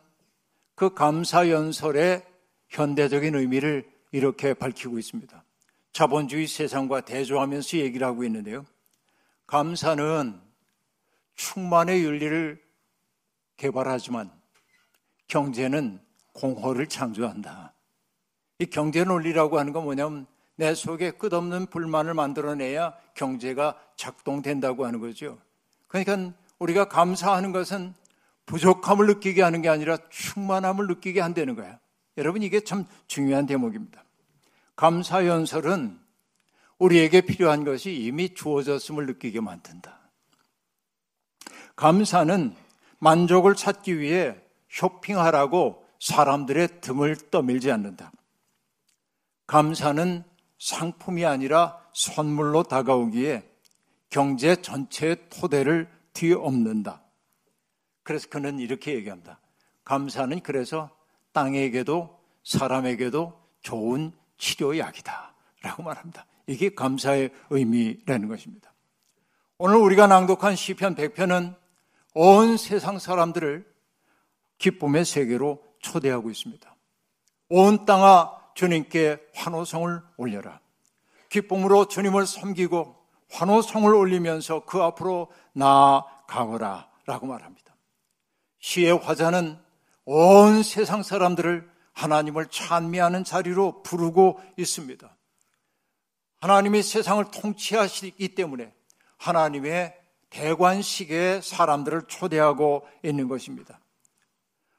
그 0.81 0.95
감사 0.95 1.47
연설의 1.47 2.25
현대적인 2.69 3.35
의미를 3.35 3.87
이렇게 4.11 4.55
밝히고 4.55 4.97
있습니다. 4.97 5.43
자본주의 5.93 6.47
세상과 6.47 7.01
대조하면서 7.01 7.77
얘기를 7.77 8.07
하고 8.07 8.23
있는데요. 8.23 8.65
감사는 9.45 10.41
충만의 11.35 12.03
윤리를 12.03 12.59
개발하지만 13.57 14.31
경제는 15.27 16.01
공허를 16.33 16.87
창조한다. 16.87 17.75
이 18.57 18.65
경제 18.65 19.03
논리라고 19.03 19.59
하는 19.59 19.73
건 19.73 19.83
뭐냐면 19.83 20.25
내 20.55 20.73
속에 20.73 21.11
끝없는 21.11 21.67
불만을 21.67 22.15
만들어내야 22.15 22.97
경제가 23.13 23.79
작동된다고 23.97 24.87
하는 24.87 24.99
거죠. 24.99 25.37
그러니까 25.89 26.33
우리가 26.57 26.85
감사하는 26.85 27.51
것은 27.51 27.93
부족함을 28.51 29.07
느끼게 29.07 29.41
하는 29.41 29.61
게 29.61 29.69
아니라 29.69 29.97
충만함을 30.09 30.87
느끼게 30.87 31.21
한다는 31.21 31.55
거야. 31.55 31.79
여러분 32.17 32.43
이게 32.43 32.59
참 32.59 32.85
중요한 33.07 33.45
대목입니다. 33.45 34.03
감사 34.75 35.25
연설은 35.25 35.97
우리에게 36.77 37.21
필요한 37.21 37.63
것이 37.63 37.93
이미 37.93 38.33
주어졌음을 38.33 39.05
느끼게 39.05 39.39
만든다. 39.39 40.01
감사는 41.77 42.53
만족을 42.99 43.55
찾기 43.55 43.99
위해 43.99 44.35
쇼핑하라고 44.69 45.85
사람들의 46.01 46.81
등을 46.81 47.15
떠밀지 47.31 47.71
않는다. 47.71 48.11
감사는 49.47 50.25
상품이 50.59 51.25
아니라 51.25 51.79
선물로 51.93 52.63
다가오기에 52.63 53.49
경제 54.09 54.57
전체의 54.57 55.29
토대를 55.29 55.89
뒤엎는다. 56.13 57.00
그래서 58.03 58.27
그는 58.29 58.59
이렇게 58.59 58.93
얘기합니다. 58.95 59.39
감사는 59.83 60.39
그래서 60.41 60.89
땅에게도 61.33 62.19
사람에게도 62.43 63.39
좋은 63.61 64.11
치료약이다. 64.37 65.33
라고 65.61 65.83
말합니다. 65.83 66.25
이게 66.47 66.73
감사의 66.73 67.31
의미라는 67.49 68.27
것입니다. 68.27 68.73
오늘 69.57 69.77
우리가 69.77 70.07
낭독한 70.07 70.55
시편 70.55 70.95
100편은 70.95 71.55
온 72.15 72.57
세상 72.57 72.99
사람들을 72.99 73.71
기쁨의 74.57 75.05
세계로 75.05 75.63
초대하고 75.79 76.29
있습니다. 76.29 76.75
온 77.49 77.85
땅아 77.85 78.41
주님께 78.55 79.19
환호성을 79.35 80.01
올려라. 80.17 80.59
기쁨으로 81.29 81.85
주님을 81.85 82.25
섬기고 82.25 82.95
환호성을 83.29 83.93
올리면서 83.93 84.65
그 84.65 84.81
앞으로 84.81 85.31
나아가거라 85.53 86.89
라고 87.05 87.27
말합니다. 87.27 87.70
시의 88.61 88.97
화자는 88.97 89.59
온 90.05 90.63
세상 90.63 91.03
사람들을 91.03 91.69
하나님을 91.93 92.47
찬미하는 92.47 93.23
자리로 93.23 93.83
부르고 93.83 94.41
있습니다. 94.57 95.15
하나님이 96.39 96.81
세상을 96.81 97.23
통치하시기 97.25 98.35
때문에 98.35 98.73
하나님의 99.17 99.95
대관식에 100.29 101.41
사람들을 101.41 102.03
초대하고 102.07 102.87
있는 103.03 103.27
것입니다. 103.27 103.79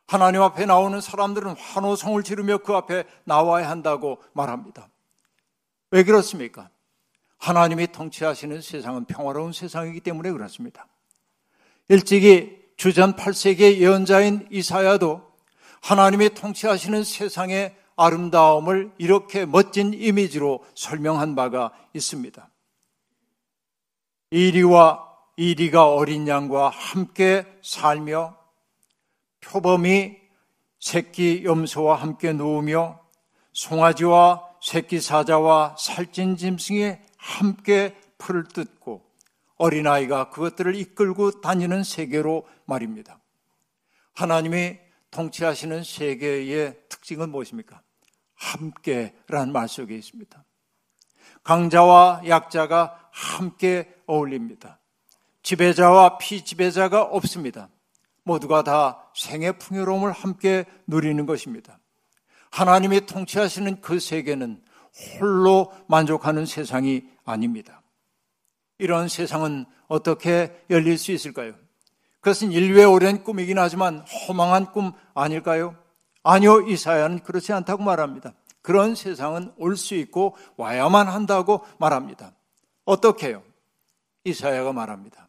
하나님 0.07 0.43
앞에 0.43 0.67
나오는 0.67 1.01
사람들은 1.01 1.55
환호성을 1.57 2.23
지르며 2.23 2.59
그 2.59 2.75
앞에 2.75 3.05
나와야 3.25 3.69
한다고 3.71 4.23
말합니다. 4.33 4.89
왜 5.91 6.03
그렇습니까? 6.03 6.71
하나님이 7.39 7.89
통치하시는 7.89 8.61
세상은 8.61 9.05
평화로운 9.05 9.53
세상이기 9.53 10.01
때문에 10.01 10.31
그렇습니다. 10.33 10.87
일찍이 11.89 12.62
주전 12.83 13.15
8세기의 13.15 13.77
예언자인 13.77 14.49
이사야도 14.51 15.23
하나님이 15.83 16.31
통치하시는 16.31 17.05
세상의 17.05 17.77
아름다움을 17.95 18.91
이렇게 18.99 19.47
멋진 19.47 19.95
이미지로 19.95 20.65
설명한 20.75 21.37
바가 21.37 21.71
있습니다. 21.95 22.51
이리와 24.33 25.09
이리가 25.37 25.93
어린 25.93 26.26
양과 26.26 26.71
함께 26.71 27.47
살며 27.63 28.37
표범이 29.41 30.17
새끼 30.80 31.45
염소와 31.45 31.95
함께 31.95 32.33
누우며 32.33 32.99
송아지와 33.52 34.49
새끼 34.61 35.00
사자와 35.00 35.76
살찐 35.78 36.37
짐승이 36.37 36.97
함께 37.17 37.97
풀을 38.19 38.49
뜯고 38.49 39.12
어린아이가 39.63 40.31
그것들을 40.31 40.75
이끌고 40.75 41.41
다니는 41.41 41.85
세계로 41.85 42.49
말입니다. 42.65 43.21
하나님이 44.15 44.79
통치하시는 45.13 45.85
세계의 45.85 46.77
특징은 46.89 47.31
무엇입니까? 47.31 47.81
함께라는 48.35 49.53
말 49.53 49.69
속에 49.69 49.95
있습니다. 49.95 50.45
강자와 51.45 52.23
약자가 52.27 53.09
함께 53.13 53.95
어울립니다. 54.07 54.81
지배자와 55.43 56.19
피지배자가 56.19 57.03
없습니다. 57.03 57.69
모두가 58.25 58.65
다 58.65 59.11
생의 59.15 59.59
풍요로움을 59.59 60.11
함께 60.11 60.65
누리는 60.89 61.25
것입니다. 61.25 61.79
하나님이 62.51 63.07
통치하시는 63.07 63.81
그 63.81 64.01
세계는 64.01 64.63
홀로 65.21 65.73
만족하는 65.89 66.47
세상이 66.47 67.03
아닙니다. 67.25 67.81
이런 68.82 69.06
세상은 69.06 69.64
어떻게 69.86 70.60
열릴 70.68 70.99
수 70.99 71.12
있을까요? 71.12 71.54
그것은 72.21 72.50
인류의 72.50 72.84
오랜 72.86 73.23
꿈이긴 73.23 73.56
하지만 73.56 74.00
허망한 74.00 74.73
꿈 74.73 74.90
아닐까요? 75.14 75.76
아니요, 76.25 76.62
이사야는 76.62 77.21
그렇지 77.21 77.52
않다고 77.52 77.84
말합니다. 77.84 78.32
그런 78.60 78.97
세상은 78.97 79.52
올 79.56 79.76
수 79.76 79.95
있고 79.95 80.36
와야만 80.56 81.06
한다고 81.06 81.64
말합니다. 81.78 82.32
어떻게요? 82.84 83.45
이사야가 84.25 84.73
말합니다. 84.73 85.28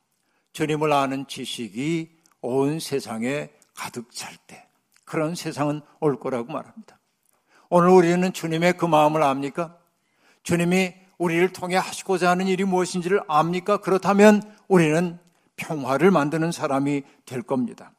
주님을 0.53 0.91
아는 0.91 1.27
지식이 1.27 2.09
온 2.41 2.79
세상에 2.79 3.51
가득 3.75 4.11
찰 4.11 4.35
때, 4.47 4.67
그런 5.05 5.35
세상은 5.35 5.81
올 5.99 6.19
거라고 6.19 6.51
말합니다. 6.51 6.99
오늘 7.69 7.89
우리는 7.89 8.33
주님의 8.33 8.77
그 8.77 8.85
마음을 8.85 9.21
압니까? 9.21 9.77
주님이 10.41 11.02
우리를 11.23 11.53
통해 11.53 11.77
하시고자 11.77 12.29
하는 12.29 12.47
일이 12.47 12.65
무엇인지를 12.65 13.21
압니까? 13.29 13.77
그렇다면 13.77 14.41
우리는 14.67 15.17
평화를 15.55 16.11
만드는 16.11 16.51
사람이 16.51 17.03
될 17.25 17.41
겁니다. 17.41 17.93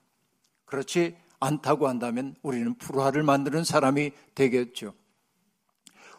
그렇지 0.66 1.16
않다고 1.40 1.88
한다면 1.88 2.34
우리는 2.42 2.74
불화를 2.74 3.22
만드는 3.22 3.64
사람이 3.64 4.10
되겠죠. 4.34 4.92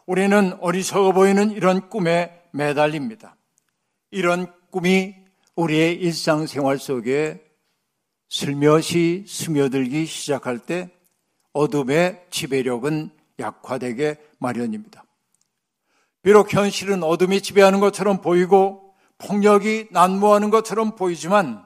우리는 0.08 0.58
어리석어 0.60 1.12
보이는 1.12 1.52
이런 1.52 1.90
꿈에 1.90 2.42
매달립니다. 2.52 3.36
이런 4.10 4.52
꿈이 4.72 5.16
우리의 5.56 5.98
일상생활 5.98 6.80
속에 6.80 7.46
슬며시 8.30 9.26
스며들기 9.28 10.08
시작할 10.08 10.58
때 10.58 10.90
어둠의 11.54 12.26
지배력은 12.32 13.12
약화되게 13.40 14.18
마련입니다. 14.40 15.05
비록 16.26 16.52
현실은 16.52 17.04
어둠이 17.04 17.40
지배하는 17.40 17.80
것처럼 17.80 18.20
보이고 18.20 18.96
폭력이 19.20 19.90
난무하는 19.92 20.50
것처럼 20.50 20.96
보이지만 20.96 21.64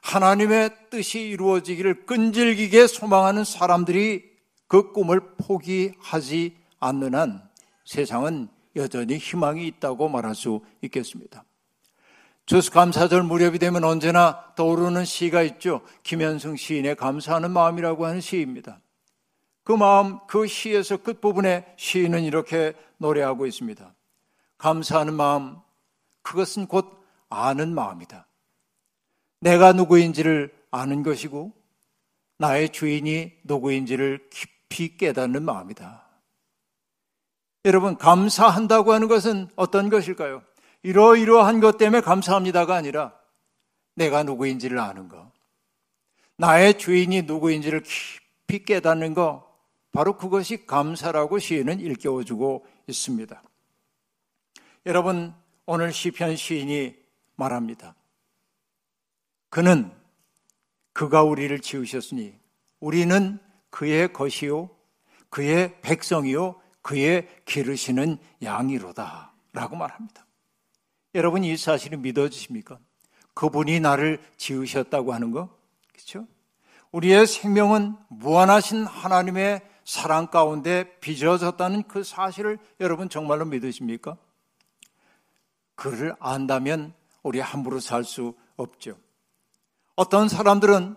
하나님의 0.00 0.70
뜻이 0.90 1.22
이루어지기를 1.22 2.06
끈질기게 2.06 2.86
소망하는 2.86 3.42
사람들이 3.42 4.22
그 4.68 4.92
꿈을 4.92 5.20
포기하지 5.38 6.56
않는 6.78 7.16
한 7.16 7.42
세상은 7.84 8.46
여전히 8.76 9.16
희망이 9.16 9.66
있다고 9.66 10.08
말할 10.08 10.36
수 10.36 10.60
있겠습니다. 10.82 11.42
주스 12.46 12.70
감사절 12.70 13.24
무렵이 13.24 13.58
되면 13.58 13.82
언제나 13.82 14.52
떠오르는 14.54 15.04
시가 15.04 15.42
있죠. 15.42 15.80
김현승 16.04 16.54
시인의 16.54 16.94
감사하는 16.94 17.50
마음이라고 17.50 18.06
하는 18.06 18.20
시입니다. 18.20 18.78
그 19.64 19.72
마음, 19.72 20.20
그 20.28 20.46
시에서 20.46 20.96
끝부분에 20.96 21.74
시인은 21.76 22.22
이렇게 22.22 22.72
노래하고 22.98 23.46
있습니다. 23.46 23.95
감사하는 24.58 25.14
마음, 25.14 25.58
그것은 26.22 26.66
곧 26.66 26.86
아는 27.28 27.74
마음이다. 27.74 28.26
내가 29.40 29.72
누구인지를 29.72 30.54
아는 30.70 31.02
것이고, 31.02 31.52
나의 32.38 32.70
주인이 32.70 33.32
누구인지를 33.44 34.28
깊이 34.30 34.96
깨닫는 34.96 35.42
마음이다. 35.42 36.06
여러분, 37.64 37.96
감사한다고 37.96 38.92
하는 38.92 39.08
것은 39.08 39.48
어떤 39.56 39.88
것일까요? 39.88 40.42
이러이러한 40.82 41.60
것 41.60 41.78
때문에 41.78 42.00
감사합니다가 42.00 42.76
아니라 42.76 43.12
내가 43.94 44.22
누구인지를 44.22 44.78
아는 44.78 45.08
것. 45.08 45.32
나의 46.36 46.78
주인이 46.78 47.22
누구인지를 47.22 47.82
깊이 47.82 48.64
깨닫는 48.64 49.14
것. 49.14 49.44
바로 49.92 50.16
그것이 50.16 50.66
감사라고 50.66 51.38
시인은 51.38 51.80
일깨워주고 51.80 52.66
있습니다. 52.86 53.42
여러분, 54.86 55.34
오늘 55.66 55.92
시편 55.92 56.36
시인이 56.36 56.94
말합니다. 57.34 57.96
그는 59.50 59.90
그가 60.92 61.24
우리를 61.24 61.58
지으셨으니 61.58 62.38
우리는 62.78 63.40
그의 63.70 64.12
것이요, 64.12 64.70
그의 65.28 65.80
백성이요, 65.82 66.60
그의 66.82 67.28
기르시는 67.46 68.18
양이로다. 68.44 69.32
라고 69.52 69.74
말합니다. 69.74 70.24
여러분 71.16 71.42
이 71.42 71.56
사실이 71.56 71.96
믿어지십니까? 71.96 72.78
그분이 73.34 73.80
나를 73.80 74.22
지으셨다고 74.36 75.12
하는 75.12 75.32
거. 75.32 75.48
그렇죠? 75.92 76.28
우리의 76.92 77.26
생명은 77.26 77.96
무한하신 78.08 78.84
하나님의 78.84 79.62
사랑 79.84 80.28
가운데 80.28 80.98
빚어졌다는 81.00 81.84
그 81.84 82.04
사실을 82.04 82.58
여러분 82.80 83.08
정말로 83.08 83.44
믿으십니까? 83.46 84.16
그를 85.76 86.14
안다면 86.18 86.92
우리 87.22 87.40
함부로 87.40 87.80
살 87.80 88.04
수 88.04 88.34
없죠. 88.56 88.96
어떤 89.94 90.28
사람들은 90.28 90.96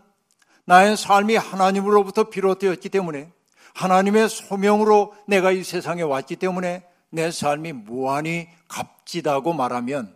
나의 0.65 0.97
삶이 0.97 1.35
하나님으로부터 1.35 2.29
비롯되었기 2.29 2.89
때문에 2.89 3.31
하나님의 3.73 4.29
소명으로 4.29 5.15
내가 5.27 5.51
이 5.51 5.63
세상에 5.63 6.01
왔기 6.01 6.35
때문에 6.37 6.83
내 7.11 7.31
삶이 7.31 7.73
무한히 7.73 8.47
값지다고 8.67 9.53
말하면 9.53 10.15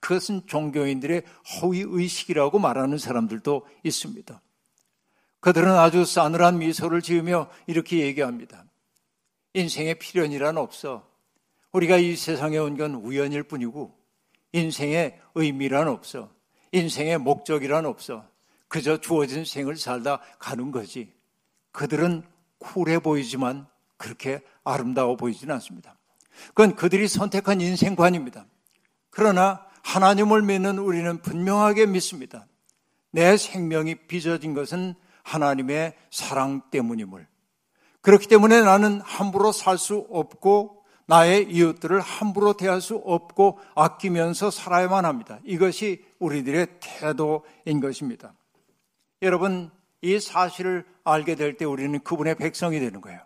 그것은 0.00 0.46
종교인들의 0.46 1.22
허위 1.62 1.80
의식이라고 1.86 2.58
말하는 2.58 2.98
사람들도 2.98 3.66
있습니다. 3.82 4.40
그들은 5.40 5.72
아주 5.72 6.04
싸늘한 6.04 6.58
미소를 6.58 7.00
지으며 7.02 7.48
이렇게 7.66 8.00
얘기합니다. 8.00 8.64
인생에 9.54 9.94
필연이란 9.94 10.58
없어. 10.58 11.08
우리가 11.72 11.96
이 11.96 12.16
세상에 12.16 12.58
온 12.58 12.76
건 12.76 12.94
우연일 12.94 13.42
뿐이고 13.42 13.96
인생에 14.54 15.20
의미란 15.34 15.88
없어. 15.88 16.30
인생의 16.72 17.18
목적이란 17.18 17.86
없어. 17.86 18.24
그저 18.68 19.00
주어진 19.00 19.44
생을 19.44 19.76
살다 19.76 20.20
가는 20.38 20.70
거지. 20.70 21.12
그들은 21.72 22.22
쿨해 22.58 23.00
보이지만 23.00 23.66
그렇게 23.96 24.40
아름다워 24.62 25.16
보이지는 25.16 25.54
않습니다. 25.56 25.96
그건 26.48 26.76
그들이 26.76 27.08
선택한 27.08 27.60
인생관입니다. 27.60 28.46
그러나 29.10 29.66
하나님을 29.82 30.42
믿는 30.42 30.78
우리는 30.78 31.20
분명하게 31.20 31.86
믿습니다. 31.86 32.46
내 33.10 33.36
생명이 33.36 34.06
빚어진 34.06 34.54
것은 34.54 34.94
하나님의 35.24 35.94
사랑 36.10 36.62
때문임을. 36.70 37.26
그렇기 38.02 38.28
때문에 38.28 38.62
나는 38.62 39.00
함부로 39.00 39.50
살 39.50 39.78
수 39.78 40.06
없고 40.10 40.83
나의 41.06 41.50
이웃들을 41.50 42.00
함부로 42.00 42.54
대할 42.54 42.80
수 42.80 42.96
없고 42.96 43.58
아끼면서 43.74 44.50
살아야만 44.50 45.04
합니다. 45.04 45.38
이것이 45.44 46.04
우리들의 46.18 46.66
태도인 46.80 47.80
것입니다. 47.80 48.32
여러분, 49.22 49.70
이 50.00 50.18
사실을 50.20 50.84
알게 51.04 51.34
될 51.34 51.56
때 51.56 51.64
우리는 51.64 51.98
그분의 52.00 52.36
백성이 52.36 52.80
되는 52.80 53.00
거예요. 53.00 53.20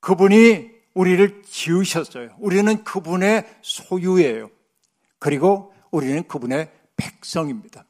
그분이 0.00 0.70
우리를 0.94 1.42
지으셨어요. 1.44 2.30
우리는 2.38 2.84
그분의 2.84 3.44
소유예요. 3.62 4.50
그리고 5.18 5.72
우리는 5.90 6.26
그분의 6.28 6.70
백성입니다. 6.96 7.84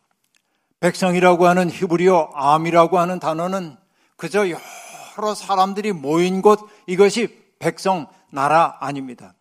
백성이라고 0.80 1.46
하는 1.46 1.70
히브리어 1.70 2.30
암이라고 2.34 2.98
하는 2.98 3.18
단어는 3.18 3.76
그저 4.16 4.46
여러 4.48 5.34
사람들이 5.34 5.92
모인 5.92 6.42
곳 6.42 6.60
이것이 6.86 7.42
백성 7.58 8.06
나라 8.34 8.76
아닙니다. 8.80 9.34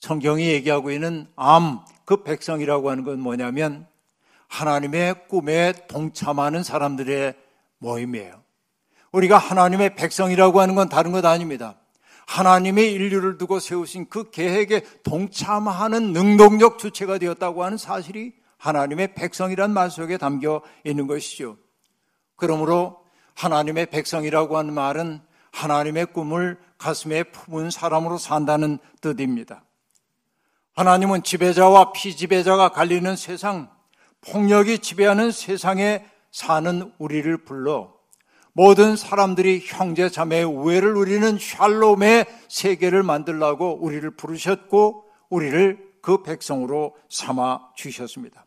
성경이 0.00 0.46
얘기하고 0.48 0.90
있는 0.90 1.26
암, 1.36 1.80
그 2.04 2.22
백성이라고 2.22 2.90
하는 2.90 3.04
건 3.04 3.18
뭐냐면 3.18 3.86
하나님의 4.48 5.28
꿈에 5.28 5.72
동참하는 5.88 6.62
사람들의 6.62 7.34
모임이에요. 7.78 8.42
우리가 9.12 9.38
하나님의 9.38 9.94
백성이라고 9.94 10.60
하는 10.60 10.74
건 10.74 10.88
다른 10.88 11.12
것 11.12 11.24
아닙니다. 11.24 11.76
하나님의 12.26 12.92
인류를 12.92 13.38
두고 13.38 13.58
세우신 13.58 14.08
그 14.08 14.30
계획에 14.30 14.82
동참하는 15.02 16.12
능동적 16.12 16.78
주체가 16.78 17.18
되었다고 17.18 17.64
하는 17.64 17.78
사실이 17.78 18.34
하나님의 18.58 19.14
백성이란 19.14 19.72
말 19.72 19.90
속에 19.90 20.18
담겨 20.18 20.62
있는 20.84 21.06
것이죠. 21.06 21.56
그러므로 22.36 23.02
하나님의 23.34 23.86
백성이라고 23.86 24.58
하는 24.58 24.74
말은 24.74 25.20
하나님의 25.52 26.06
꿈을 26.06 26.58
가슴에 26.82 27.22
품은 27.22 27.70
사람으로 27.70 28.18
산다는 28.18 28.78
뜻입니다. 29.00 29.64
하나님은 30.74 31.22
지배자와 31.22 31.92
피지배자가 31.92 32.70
갈리는 32.70 33.14
세상, 33.14 33.70
폭력이 34.22 34.80
지배하는 34.80 35.30
세상에 35.30 36.04
사는 36.32 36.92
우리를 36.98 37.44
불러 37.44 37.94
모든 38.52 38.96
사람들이 38.96 39.62
형제 39.64 40.08
자매의 40.08 40.44
우애를 40.44 40.94
누리는 40.94 41.38
샬롬의 41.38 42.26
세계를 42.48 43.02
만들라고 43.02 43.78
우리를 43.80 44.10
부르셨고 44.16 45.04
우리를 45.30 45.92
그 46.02 46.22
백성으로 46.22 46.96
삼아 47.08 47.74
주셨습니다. 47.76 48.44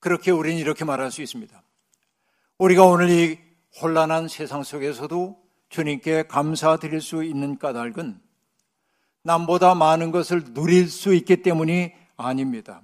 그렇게 0.00 0.30
우리는 0.30 0.58
이렇게 0.58 0.84
말할 0.84 1.10
수 1.10 1.22
있습니다. 1.22 1.62
우리가 2.58 2.84
오늘 2.84 3.10
이 3.10 3.38
혼란한 3.80 4.28
세상 4.28 4.62
속에서도 4.62 5.47
주님께 5.68 6.24
감사드릴 6.24 7.00
수 7.00 7.24
있는 7.24 7.58
까닭은 7.58 8.20
남보다 9.22 9.74
많은 9.74 10.10
것을 10.10 10.54
누릴 10.54 10.88
수 10.88 11.14
있기 11.14 11.42
때문이 11.42 11.92
아닙니다. 12.16 12.82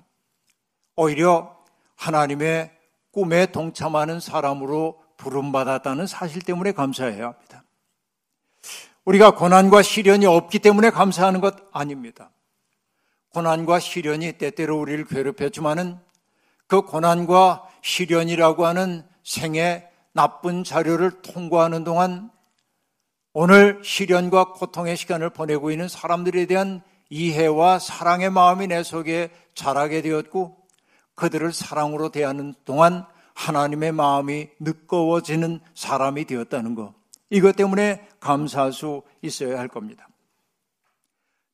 오히려 0.97 1.57
하나님의 1.97 2.71
꿈에 3.11 3.47
동참하는 3.47 4.21
사람으로 4.21 5.01
부름받았다는 5.17 6.07
사실 6.07 6.43
때문에 6.43 6.73
감사해야 6.73 7.27
합니다. 7.27 7.65
우리가 9.05 9.35
고난과 9.35 9.83
시련이 9.83 10.27
없기 10.27 10.59
때문에 10.59 10.91
감사하는 10.91 11.41
것 11.41 11.57
아닙니다. 11.73 12.31
고난과 13.31 13.81
시련이 13.81 14.33
때때로 14.33 14.79
우리를 14.79 15.05
괴롭혔지만은 15.07 15.99
그 16.67 16.83
고난과 16.83 17.69
시련이라고 17.83 18.67
하는 18.67 19.07
생의 19.23 19.89
나쁜 20.13 20.65
자료를 20.65 21.23
통과하는 21.23 21.85
동안 21.85 22.31
오늘 23.37 23.81
시련과 23.83 24.53
고통의 24.53 24.97
시간을 24.97 25.31
보내고 25.31 25.73
있는 25.73 25.89
사람들에 25.89 26.47
대한 26.47 26.83
이해와 27.11 27.81
사랑의 27.81 28.31
마음이 28.31 28.69
내 28.69 28.85
속에 28.85 29.29
자라게 29.57 30.03
되었고 30.03 30.57
그들을 31.17 31.53
사랑으로 31.53 32.11
대하는 32.11 32.55
동안 32.65 33.05
하나님의 33.35 33.91
마음이 33.91 34.51
느꺼워지는 34.61 35.59
사람이 35.75 36.27
되었다는 36.27 36.77
것. 36.77 36.95
이것 37.29 37.57
때문에 37.57 38.07
감사할 38.21 38.73
수 38.73 39.03
있어야 39.21 39.59
할 39.59 39.67
겁니다. 39.67 40.09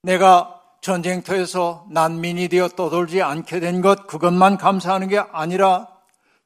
내가 0.03 0.61
전쟁터에서 0.83 1.87
난민이 1.91 2.49
되어 2.49 2.69
떠돌지 2.69 3.23
않게 3.23 3.59
된 3.61 3.81
것, 3.81 4.07
그것만 4.07 4.59
감사하는 4.59 5.09
게 5.09 5.19
아니라 5.19 5.89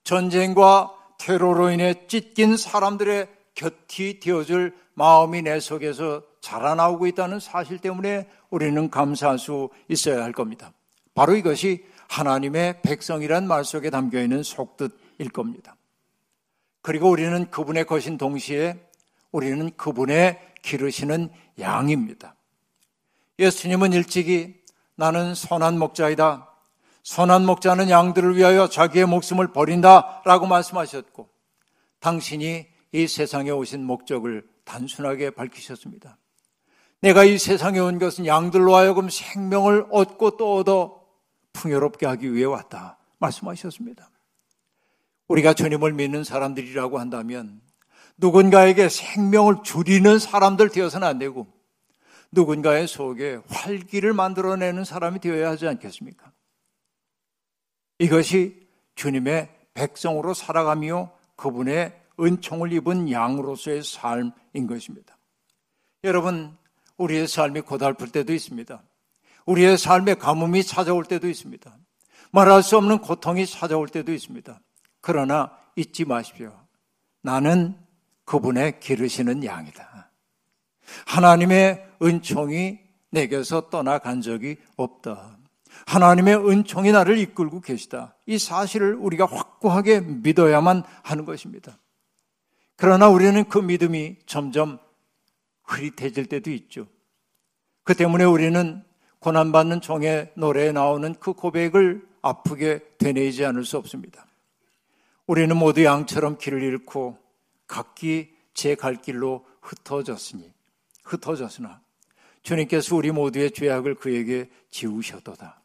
전쟁과 0.05 0.95
테러로 1.19 1.71
인해 1.71 2.07
찢긴 2.07 2.57
사람들의 2.57 3.29
곁이 3.57 4.21
되어줄 4.21 4.84
마음이 4.95 5.43
내 5.43 5.61
속에서 5.61 6.23
자라나오고 6.41 7.07
있다는 7.09 7.41
사실 7.41 7.79
때문에 7.79 8.29
우리는 8.51 8.91
감사할 8.91 9.39
수 9.39 9.71
있어야 9.89 10.23
할 10.23 10.33
겁니다. 10.33 10.73
바로 11.15 11.35
이것이 11.35 11.85
하나님의 12.09 12.83
백성이란 12.83 13.47
말 13.47 13.65
속에 13.65 13.91
담겨 13.91 14.21
있는 14.21 14.43
속뜻일 14.43 15.31
겁니다. 15.33 15.77
그리고 16.83 17.11
우리는 17.11 17.51
그분의 17.51 17.87
것인 17.87 18.19
동시에 18.19 18.79
우리는 19.33 19.71
그분의 19.77 20.39
기르시는 20.63 21.31
양입니다. 21.59 22.37
예수님은 23.39 23.93
일찍이 23.93 24.63
나는 24.95 25.35
선한 25.35 25.79
목자이다. 25.79 26.51
선한 27.03 27.45
목자는 27.47 27.91
양들을 27.91 28.37
위하여 28.37 28.69
자기의 28.69 29.07
목숨을 29.07 29.53
버린다. 29.53 30.23
라고 30.25 30.47
말씀하셨고, 30.47 31.29
당신이 32.01 32.67
이 32.93 33.07
세상에 33.07 33.51
오신 33.51 33.85
목적을 33.85 34.47
단순하게 34.65 35.31
밝히셨습니다. 35.31 36.19
내가 37.01 37.25
이 37.25 37.39
세상에 37.39 37.79
온 37.79 37.99
것은 37.99 38.27
양들로 38.27 38.75
하여금 38.75 39.09
생명을 39.11 39.87
얻고 39.91 40.37
또 40.37 40.57
얻어 40.57 41.05
풍요롭게 41.53 42.07
하기 42.07 42.33
위해 42.33 42.45
왔다. 42.47 42.99
말씀하셨습니다. 43.19 44.11
우리가 45.29 45.55
주님을 45.55 45.93
믿는 45.93 46.25
사람들이라고 46.25 46.99
한다면 46.99 47.61
누군가에게 48.17 48.89
생명을 48.89 49.63
줄이는 49.65 50.19
사람들 50.19 50.71
되어서는 50.71 51.07
안 51.07 51.19
되고 51.19 51.47
누군가의 52.33 52.87
속에 52.87 53.41
활기를 53.49 54.13
만들어내는 54.13 54.85
사람이 54.85 55.21
되어야 55.21 55.51
하지 55.51 55.67
않겠습니까? 55.69 56.33
이것이 57.99 58.67
주님의 58.97 59.49
백성으로 59.75 60.35
살아가며 60.35 61.13
그분의 61.37 62.01
은총을 62.19 62.73
입은 62.73 63.11
양으로서의 63.11 63.83
삶인 63.83 64.67
것입니다. 64.69 65.17
여러분, 66.05 66.57
우리의 66.97 67.27
삶이 67.27 67.63
고달플 67.63 68.11
때도 68.11 68.33
있습니다. 68.33 68.83
우리의 69.47 69.79
삶에 69.79 70.15
가뭄이 70.15 70.63
찾아올 70.65 71.05
때도 71.05 71.29
있습니다. 71.29 71.77
말할 72.31 72.63
수 72.63 72.77
없는 72.77 72.99
고통이 72.99 73.47
찾아올 73.47 73.89
때도 73.89 74.13
있습니다. 74.13 74.61
그러나 75.01 75.53
잊지 75.77 76.05
마십시오. 76.05 76.53
나는 77.23 77.77
그분의 78.25 78.81
기르시는 78.81 79.45
양이다. 79.45 80.11
하나님의 81.07 81.87
은총이 82.03 82.79
내게서 83.11 83.71
떠나간 83.71 84.21
적이 84.21 84.57
없다. 84.77 85.39
하나님의 85.87 86.37
은총이 86.49 86.93
나를 86.93 87.19
이끌고 87.19 87.61
계시다. 87.61 88.17
이 88.27 88.39
사실을 88.39 88.95
우리가 88.95 89.27
확고하게 89.27 90.01
믿어야만 90.01 90.83
하는 91.03 91.25
것입니다. 91.25 91.79
그러나 92.77 93.09
우리는 93.09 93.45
그 93.49 93.59
믿음이 93.59 94.17
점점 94.27 94.79
흐릿해질 95.65 96.27
때도 96.27 96.51
있죠. 96.51 96.87
그 97.85 97.95
때문에 97.95 98.25
우리는 98.25 98.83
고난받는 99.21 99.81
종의 99.81 100.33
노래에 100.37 100.73
나오는 100.73 101.15
그 101.15 101.33
고백을 101.33 102.07
아프게 102.21 102.81
되뇌이지 102.99 103.45
않을 103.45 103.65
수 103.65 103.79
없습니다. 103.79 104.27
우리는 105.27 105.57
모두 105.57 105.85
양처럼 105.85 106.39
길을 106.39 106.63
잃고 106.63 107.19
각기 107.67 108.35
제 108.53 108.75
갈 108.75 109.01
길로 109.01 109.47
흩어졌으니 109.63 110.53
흩어졌으나 111.05 111.83
주님께서 112.43 112.95
우리 112.95 113.11
모두의 113.11 113.51
죄악을 113.51 113.95
그에게 113.95 114.51
지우셔도다. 114.71 115.63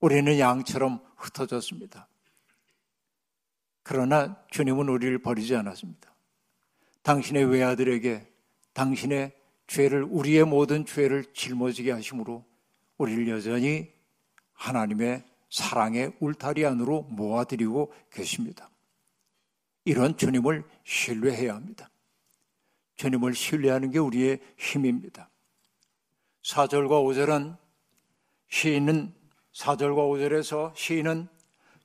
우리는 0.00 0.38
양처럼 0.38 1.00
흩어졌습니다. 1.16 2.08
그러나 3.88 4.36
주님은 4.50 4.88
우리를 4.88 5.16
버리지 5.18 5.54
않았습니다. 5.54 6.12
당신의 7.04 7.44
외아들에게 7.44 8.26
당신의 8.72 9.32
죄를 9.68 10.02
우리의 10.02 10.44
모든 10.44 10.84
죄를 10.84 11.24
짊어지게 11.32 11.92
하심으로 11.92 12.44
우리를 12.98 13.28
여전히 13.28 13.92
하나님의 14.54 15.22
사랑의 15.50 16.12
울타리 16.18 16.66
안으로 16.66 17.02
모아드리고 17.02 17.94
계십니다. 18.10 18.70
이런 19.84 20.16
주님을 20.16 20.64
신뢰해야 20.82 21.54
합니다. 21.54 21.88
주님을 22.96 23.34
신뢰하는 23.34 23.92
게 23.92 24.00
우리의 24.00 24.40
힘입니다. 24.58 25.30
4절과 26.42 26.88
5절은 26.88 27.56
시인은 28.48 29.14
4절과 29.52 29.94
5절에서 29.94 30.74
시인은 30.74 31.28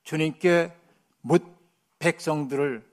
주님께 0.04 0.74
묻 1.22 1.61
백성들을 2.02 2.84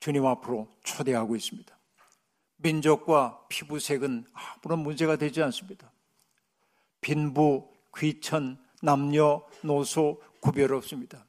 주님 0.00 0.26
앞으로 0.26 0.68
초대하고 0.82 1.36
있습니다. 1.36 1.78
민족과 2.56 3.46
피부색은 3.48 4.26
아무런 4.32 4.80
문제가 4.80 5.16
되지 5.16 5.40
않습니다. 5.44 5.90
빈부, 7.00 7.70
귀천, 7.96 8.58
남녀, 8.82 9.46
노소 9.62 10.20
구별 10.40 10.74
없습니다. 10.74 11.24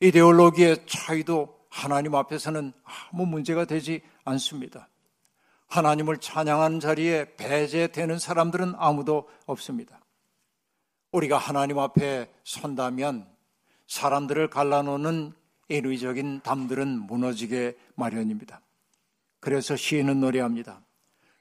이데올로기의 0.00 0.86
차이도 0.86 1.58
하나님 1.70 2.14
앞에서는 2.14 2.72
아무 2.84 3.26
문제가 3.26 3.64
되지 3.64 4.02
않습니다. 4.24 4.88
하나님을 5.68 6.18
찬양하는 6.18 6.80
자리에 6.80 7.36
배제되는 7.36 8.18
사람들은 8.18 8.74
아무도 8.76 9.28
없습니다. 9.46 10.00
우리가 11.12 11.38
하나님 11.38 11.78
앞에 11.78 12.30
선다면 12.44 13.37
사람들을 13.88 14.48
갈라놓는 14.50 15.32
인위적인 15.68 16.42
담들은 16.42 16.88
무너지게 17.06 17.76
마련입니다. 17.96 18.60
그래서 19.40 19.76
시인은 19.76 20.20
노래합니다. 20.20 20.80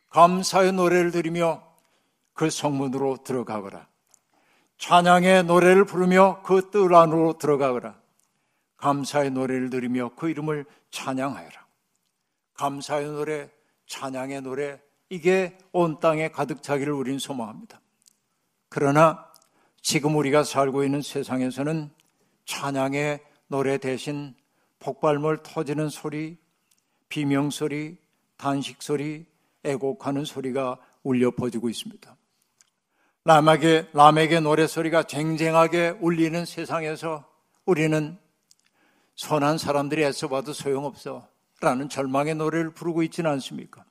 감사의 0.10 0.74
노래를 0.74 1.12
들으며 1.12 1.64
그 2.34 2.50
성문으로 2.50 3.18
들어가거라. 3.24 3.88
찬양의 4.78 5.46
노래를 5.46 5.86
부르며 5.86 6.42
그 6.44 6.70
뜰 6.72 6.94
안으로 6.94 7.38
들어가거라. 7.38 8.00
감사의 8.78 9.32
노래를 9.32 9.70
들으며 9.70 10.12
그 10.16 10.30
이름을 10.30 10.66
찬양하여라. 10.92 11.68
감사의 12.54 13.08
노래, 13.08 13.50
찬양의 13.88 14.42
노래, 14.42 14.80
이게 15.10 15.58
온 15.72 16.00
땅에 16.00 16.30
가득 16.30 16.62
차기를 16.62 16.94
우린 16.94 17.18
소망합니다. 17.18 17.82
그러나 18.70 19.26
지금 19.82 20.16
우리가 20.16 20.44
살고 20.44 20.84
있는 20.84 21.02
세상에서는 21.02 21.97
찬양의 22.48 23.20
노래 23.48 23.78
대신 23.78 24.34
폭발물 24.80 25.44
터지는 25.44 25.90
소리, 25.90 26.38
비명 27.10 27.52
소리, 27.52 27.98
단식 28.38 28.82
소리, 28.82 29.26
애곡하는 29.64 30.26
소리가 30.26 30.80
울려 31.04 31.32
퍼지고 31.32 31.70
있습니다. 31.70 32.18
람에게, 33.26 33.90
람에게 33.94 34.40
노래 34.40 34.66
소리가 34.66 35.04
쟁쟁하게 35.04 35.98
울리는 36.00 36.46
세상에서 36.46 37.30
우리는 37.66 38.18
선한 39.16 39.58
사람들이 39.58 40.04
애써봐도 40.04 40.54
소용없어 40.54 41.28
라는 41.60 41.90
절망의 41.90 42.36
노래를 42.36 42.72
부르고 42.72 43.04
있지는 43.04 43.30
않습니까? 43.32 43.84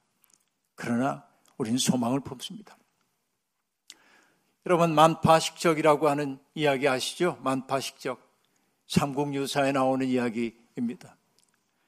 그러나 0.74 1.26
우리는 1.58 1.78
소망을 1.78 2.20
품습니다. 2.20 2.78
여러분, 4.64 4.94
만파식적이라고 4.94 6.08
하는 6.08 6.38
이야기 6.54 6.88
아시죠? 6.88 7.38
만파식적. 7.42 8.25
삼국유사에 8.86 9.72
나오는 9.72 10.06
이야기입니다. 10.06 11.16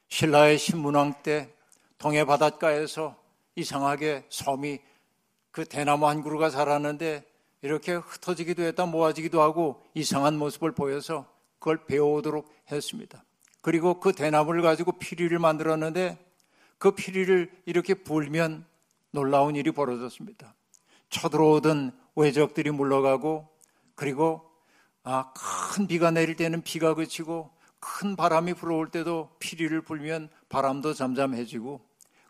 신라의 0.09 0.59
신문왕 0.59 1.23
때 1.23 1.53
동해 1.99 2.25
바닷가에서 2.25 3.17
이상하게 3.57 4.25
섬이 4.29 4.79
그 5.51 5.65
대나무 5.65 6.07
한 6.07 6.23
그루가 6.23 6.51
자랐는데 6.51 7.25
이렇게 7.63 7.95
흩어지기도 7.95 8.63
했다 8.63 8.87
모아지기도 8.87 9.43
하고 9.43 9.83
이상한 9.95 10.39
모습을 10.39 10.73
보여서 10.73 11.27
그걸 11.59 11.85
배워오도록 11.85 12.49
했습니다. 12.71 13.25
그리고 13.61 13.99
그 13.99 14.13
대나무를 14.13 14.63
가지고 14.63 14.93
피리를 14.93 15.37
만들었는데 15.39 16.19
그 16.79 16.93
피리를 16.93 17.51
이렇게 17.67 17.95
불면 17.95 18.65
놀라운 19.11 19.57
일이 19.57 19.73
벌어졌습니다. 19.73 20.55
쳐들어오던 21.11 21.99
외적들이 22.15 22.71
물러가고 22.71 23.49
그리고 23.95 24.48
아, 25.11 25.33
큰 25.33 25.87
비가 25.87 26.11
내릴 26.11 26.37
때는 26.37 26.61
비가 26.61 26.93
그치고 26.93 27.51
큰 27.81 28.15
바람이 28.15 28.53
불어올 28.53 28.91
때도 28.91 29.31
피리를 29.39 29.81
불면 29.81 30.29
바람도 30.51 30.93
잠잠해지고 30.93 31.81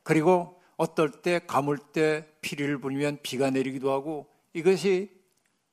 그리고 0.04 0.62
어떨 0.76 1.10
때 1.10 1.40
가물 1.44 1.78
때 1.78 2.28
피리를 2.40 2.78
불면 2.78 3.18
비가 3.20 3.50
내리기도 3.50 3.90
하고 3.90 4.28
이것이 4.52 5.10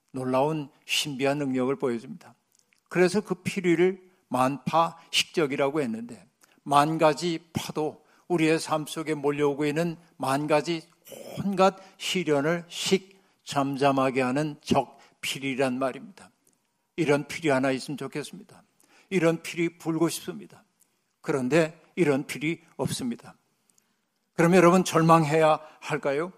놀라운 0.10 0.68
신비한 0.88 1.38
능력을 1.38 1.76
보여줍니다. 1.76 2.34
그래서 2.90 3.22
그 3.22 3.36
피리를 3.36 4.02
만파 4.28 4.98
식적이라고 5.12 5.82
했는데 5.82 6.26
만 6.64 6.98
가지 6.98 7.38
파도 7.54 8.04
우리의 8.30 8.60
삶 8.60 8.88
속에 8.88 9.14
몰려오고 9.14 9.68
있는 9.68 9.96
만 10.18 10.48
가지 10.48 10.82
온갖 11.38 11.78
시련을 11.98 12.66
식 12.68 13.22
잠잠하게 13.44 14.24
하는 14.24 14.56
적필이란 14.62 15.78
말입니다. 15.78 16.32
이런 16.96 17.28
필이 17.28 17.50
하나 17.50 17.72
있으면 17.72 17.98
좋겠습니다. 17.98 18.64
이런 19.10 19.42
필이 19.42 19.78
불고 19.78 20.10
싶습니다. 20.10 20.64
그런데 21.22 21.80
이런 21.96 22.26
필이 22.26 22.62
없습니다. 22.78 23.36
그럼 24.34 24.56
여러분 24.56 24.84
절망해야 24.84 25.60
할까요? 25.80 26.32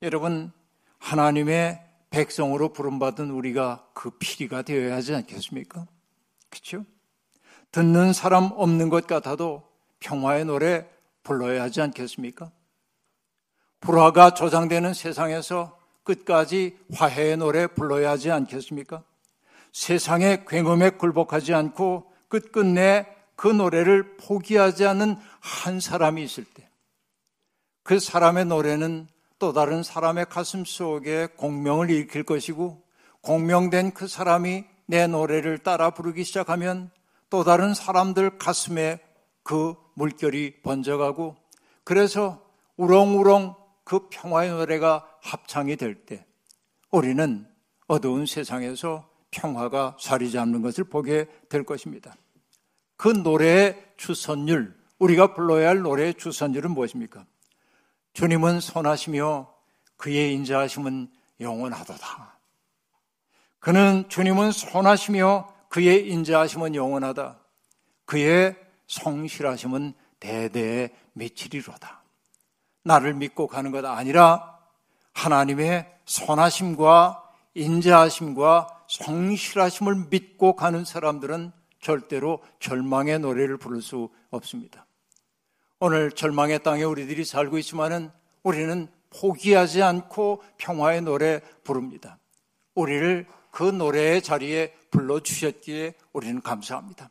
여러분 0.00 0.52
하나님의 0.98 1.80
백성으로 2.10 2.72
부름받은 2.72 3.30
우리가 3.30 3.88
그 3.94 4.10
피리가 4.10 4.62
되어야 4.62 4.96
하지 4.96 5.14
않겠습니까? 5.14 5.86
그렇죠? 6.50 6.84
듣는 7.70 8.12
사람 8.12 8.50
없는 8.52 8.90
것 8.90 9.06
같아도 9.06 9.66
평화의 10.00 10.44
노래 10.44 10.86
불러야 11.22 11.62
하지 11.62 11.80
않겠습니까? 11.80 12.50
불화가 13.80 14.34
조장되는 14.34 14.94
세상에서 14.94 15.78
끝까지 16.04 16.78
화해의 16.92 17.36
노래 17.38 17.66
불러야 17.66 18.10
하지 18.10 18.30
않겠습니까? 18.30 19.02
세상의 19.72 20.44
굉음에 20.46 20.90
굴복하지 20.90 21.54
않고 21.54 22.12
끝끝내 22.28 23.06
그 23.34 23.48
노래를 23.48 24.16
포기하지 24.18 24.86
않는 24.86 25.16
한 25.40 25.80
사람이 25.80 26.22
있을 26.22 26.44
때, 26.44 26.68
그 27.82 27.98
사람의 27.98 28.46
노래는 28.46 29.08
또 29.38 29.52
다른 29.52 29.82
사람의 29.82 30.26
가슴 30.26 30.64
속에 30.64 31.26
공명을 31.36 31.90
일으킬 31.90 32.22
것이고, 32.22 32.82
공명된 33.22 33.92
그 33.92 34.06
사람이 34.06 34.64
내 34.86 35.06
노래를 35.06 35.58
따라 35.58 35.90
부르기 35.90 36.22
시작하면 36.22 36.90
또 37.30 37.42
다른 37.42 37.74
사람들 37.74 38.38
가슴에 38.38 39.00
그 39.42 39.74
물결이 39.94 40.62
번져가고, 40.62 41.36
그래서 41.82 42.40
우렁우렁 42.76 43.56
그 43.84 44.08
평화의 44.10 44.50
노래가 44.50 45.08
합창이 45.22 45.76
될 45.76 46.06
때, 46.06 46.24
우리는 46.90 47.48
어두운 47.88 48.26
세상에서 48.26 49.11
평화가 49.32 49.96
자리 49.98 50.30
잡는 50.30 50.62
것을 50.62 50.84
보게 50.84 51.26
될 51.48 51.64
것입니다. 51.64 52.14
그 52.96 53.08
노래의 53.08 53.84
주선율, 53.96 54.76
우리가 55.00 55.34
불러야 55.34 55.70
할 55.70 55.80
노래의 55.80 56.14
주선율은 56.14 56.70
무엇입니까? 56.70 57.26
주님은 58.12 58.60
선하시며 58.60 59.52
그의 59.96 60.34
인자하심은 60.34 61.10
영원하도다. 61.40 62.38
그는 63.58 64.08
주님은 64.08 64.52
선하시며 64.52 65.52
그의 65.68 66.08
인자하심은 66.08 66.74
영원하다. 66.74 67.38
그의 68.04 68.56
성실하심은 68.86 69.94
대대에 70.20 70.90
미치리로다. 71.14 72.02
나를 72.84 73.14
믿고 73.14 73.46
가는 73.46 73.70
것 73.70 73.84
아니라 73.84 74.58
하나님의 75.14 75.90
선하심과 76.04 77.22
인자하심과 77.54 78.71
성실하심을 78.98 80.08
믿고 80.10 80.54
가는 80.54 80.84
사람들은 80.84 81.52
절대로 81.80 82.42
절망의 82.60 83.20
노래를 83.20 83.56
부를 83.56 83.80
수 83.80 84.10
없습니다. 84.30 84.86
오늘 85.80 86.12
절망의 86.12 86.62
땅에 86.62 86.84
우리들이 86.84 87.24
살고 87.24 87.58
있지만은 87.58 88.10
우리는 88.42 88.88
포기하지 89.10 89.82
않고 89.82 90.42
평화의 90.58 91.02
노래 91.02 91.40
부릅니다. 91.64 92.18
우리를 92.74 93.26
그 93.50 93.64
노래의 93.64 94.22
자리에 94.22 94.74
불러주셨기에 94.90 95.94
우리는 96.12 96.40
감사합니다. 96.40 97.10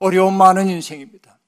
어려움 0.00 0.36
많은 0.36 0.68
인생입니다. 0.68 1.38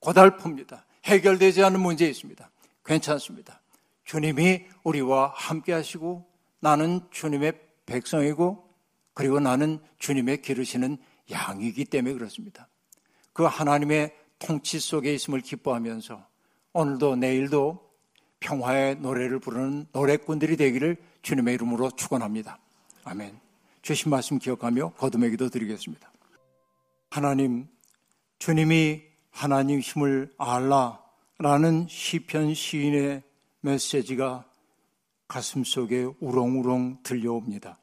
고달픕니다. 0.00 0.82
해결되지 1.04 1.62
않는 1.64 1.80
문제 1.80 2.06
있습니다. 2.08 2.50
괜찮습니다. 2.84 3.60
주님이 4.04 4.64
우리와 4.84 5.32
함께 5.34 5.72
하시고 5.72 6.24
나는 6.60 7.00
주님의 7.10 7.60
백성이고 7.86 8.71
그리고 9.14 9.40
나는 9.40 9.78
주님의 9.98 10.42
기르시는 10.42 10.98
양이기 11.30 11.84
때문에 11.84 12.14
그렇습니다. 12.14 12.68
그 13.32 13.44
하나님의 13.44 14.14
통치 14.38 14.80
속에 14.80 15.14
있음을 15.14 15.40
기뻐하면서 15.40 16.26
오늘도 16.72 17.16
내일도 17.16 17.90
평화의 18.40 18.96
노래를 18.96 19.38
부르는 19.38 19.86
노래꾼들이 19.92 20.56
되기를 20.56 20.96
주님의 21.22 21.54
이름으로 21.54 21.90
축원합니다. 21.92 22.58
아멘. 23.04 23.38
주신 23.82 24.10
말씀 24.10 24.38
기억하며 24.38 24.94
거듭의 24.94 25.30
기도 25.30 25.48
드리겠습니다. 25.48 26.10
하나님, 27.10 27.68
주님이 28.38 29.02
하나님 29.30 29.80
힘을 29.80 30.32
알라라는 30.38 31.86
시편 31.88 32.54
시인의 32.54 33.22
메시지가 33.60 34.44
가슴 35.28 35.64
속에 35.64 36.08
우렁우렁 36.20 36.98
들려옵니다. 37.02 37.78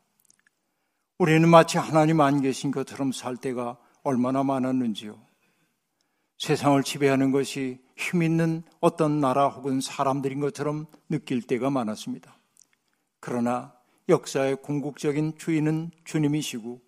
우리는 1.20 1.50
마치 1.50 1.78
하나님 1.78 2.22
안 2.22 2.42
계신 2.42 2.72
것처럼 2.72 3.12
살 3.12 3.36
때가 3.36 3.78
얼마나 4.04 4.42
많았는지요. 4.42 5.20
세상을 6.38 6.82
지배하는 6.82 7.32
것이 7.32 7.82
힘 7.98 8.24
있는 8.24 8.64
어떤 8.80 9.20
나라 9.20 9.50
혹은 9.50 9.82
사람들인 9.82 10.40
것처럼 10.40 10.86
느낄 11.10 11.42
때가 11.42 11.70
많았습니다. 11.70 12.38
그러나 13.20 13.74
역사의 14.08 14.62
궁극적인 14.62 15.38
주인은 15.38 15.92
주님이시고 16.06 16.80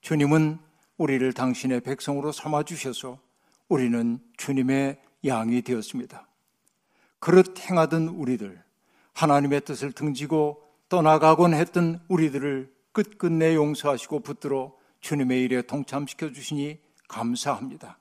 주님은 0.00 0.58
우리를 0.98 1.32
당신의 1.32 1.82
백성으로 1.82 2.32
삼아 2.32 2.64
주셔서 2.64 3.20
우리는 3.68 4.18
주님의 4.36 5.00
양이 5.26 5.62
되었습니다. 5.62 6.26
그릇 7.20 7.60
행하던 7.60 8.08
우리들, 8.08 8.60
하나님의 9.12 9.60
뜻을 9.60 9.92
등지고 9.92 10.64
떠나가곤 10.88 11.54
했던 11.54 12.00
우리들을 12.08 12.75
끝끝내 12.96 13.54
용서하시고 13.54 14.20
붙들어 14.20 14.74
주님의 15.02 15.42
일에 15.42 15.60
동참시켜 15.60 16.32
주시니 16.32 16.78
감사합니다. 17.08 17.98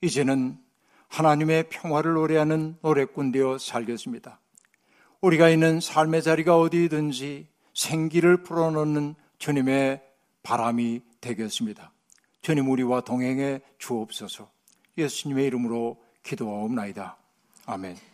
이제는 0.00 0.58
하나님의 1.06 1.68
평화를 1.68 2.14
노래하는 2.14 2.76
노래꾼 2.82 3.30
되어 3.30 3.58
살겠습니다. 3.58 4.40
우리가 5.20 5.50
있는 5.50 5.78
삶의 5.78 6.24
자리가 6.24 6.58
어디든지 6.58 7.46
생기를 7.74 8.42
불어넣는 8.42 9.14
주님의 9.38 10.02
바람이 10.42 11.02
되겠습니다. 11.20 11.92
주님 12.42 12.68
우리와 12.68 13.02
동행해 13.02 13.60
주옵소서. 13.78 14.50
예수님의 14.98 15.46
이름으로 15.46 16.02
기도하옵나이다. 16.24 17.16
아멘. 17.66 18.13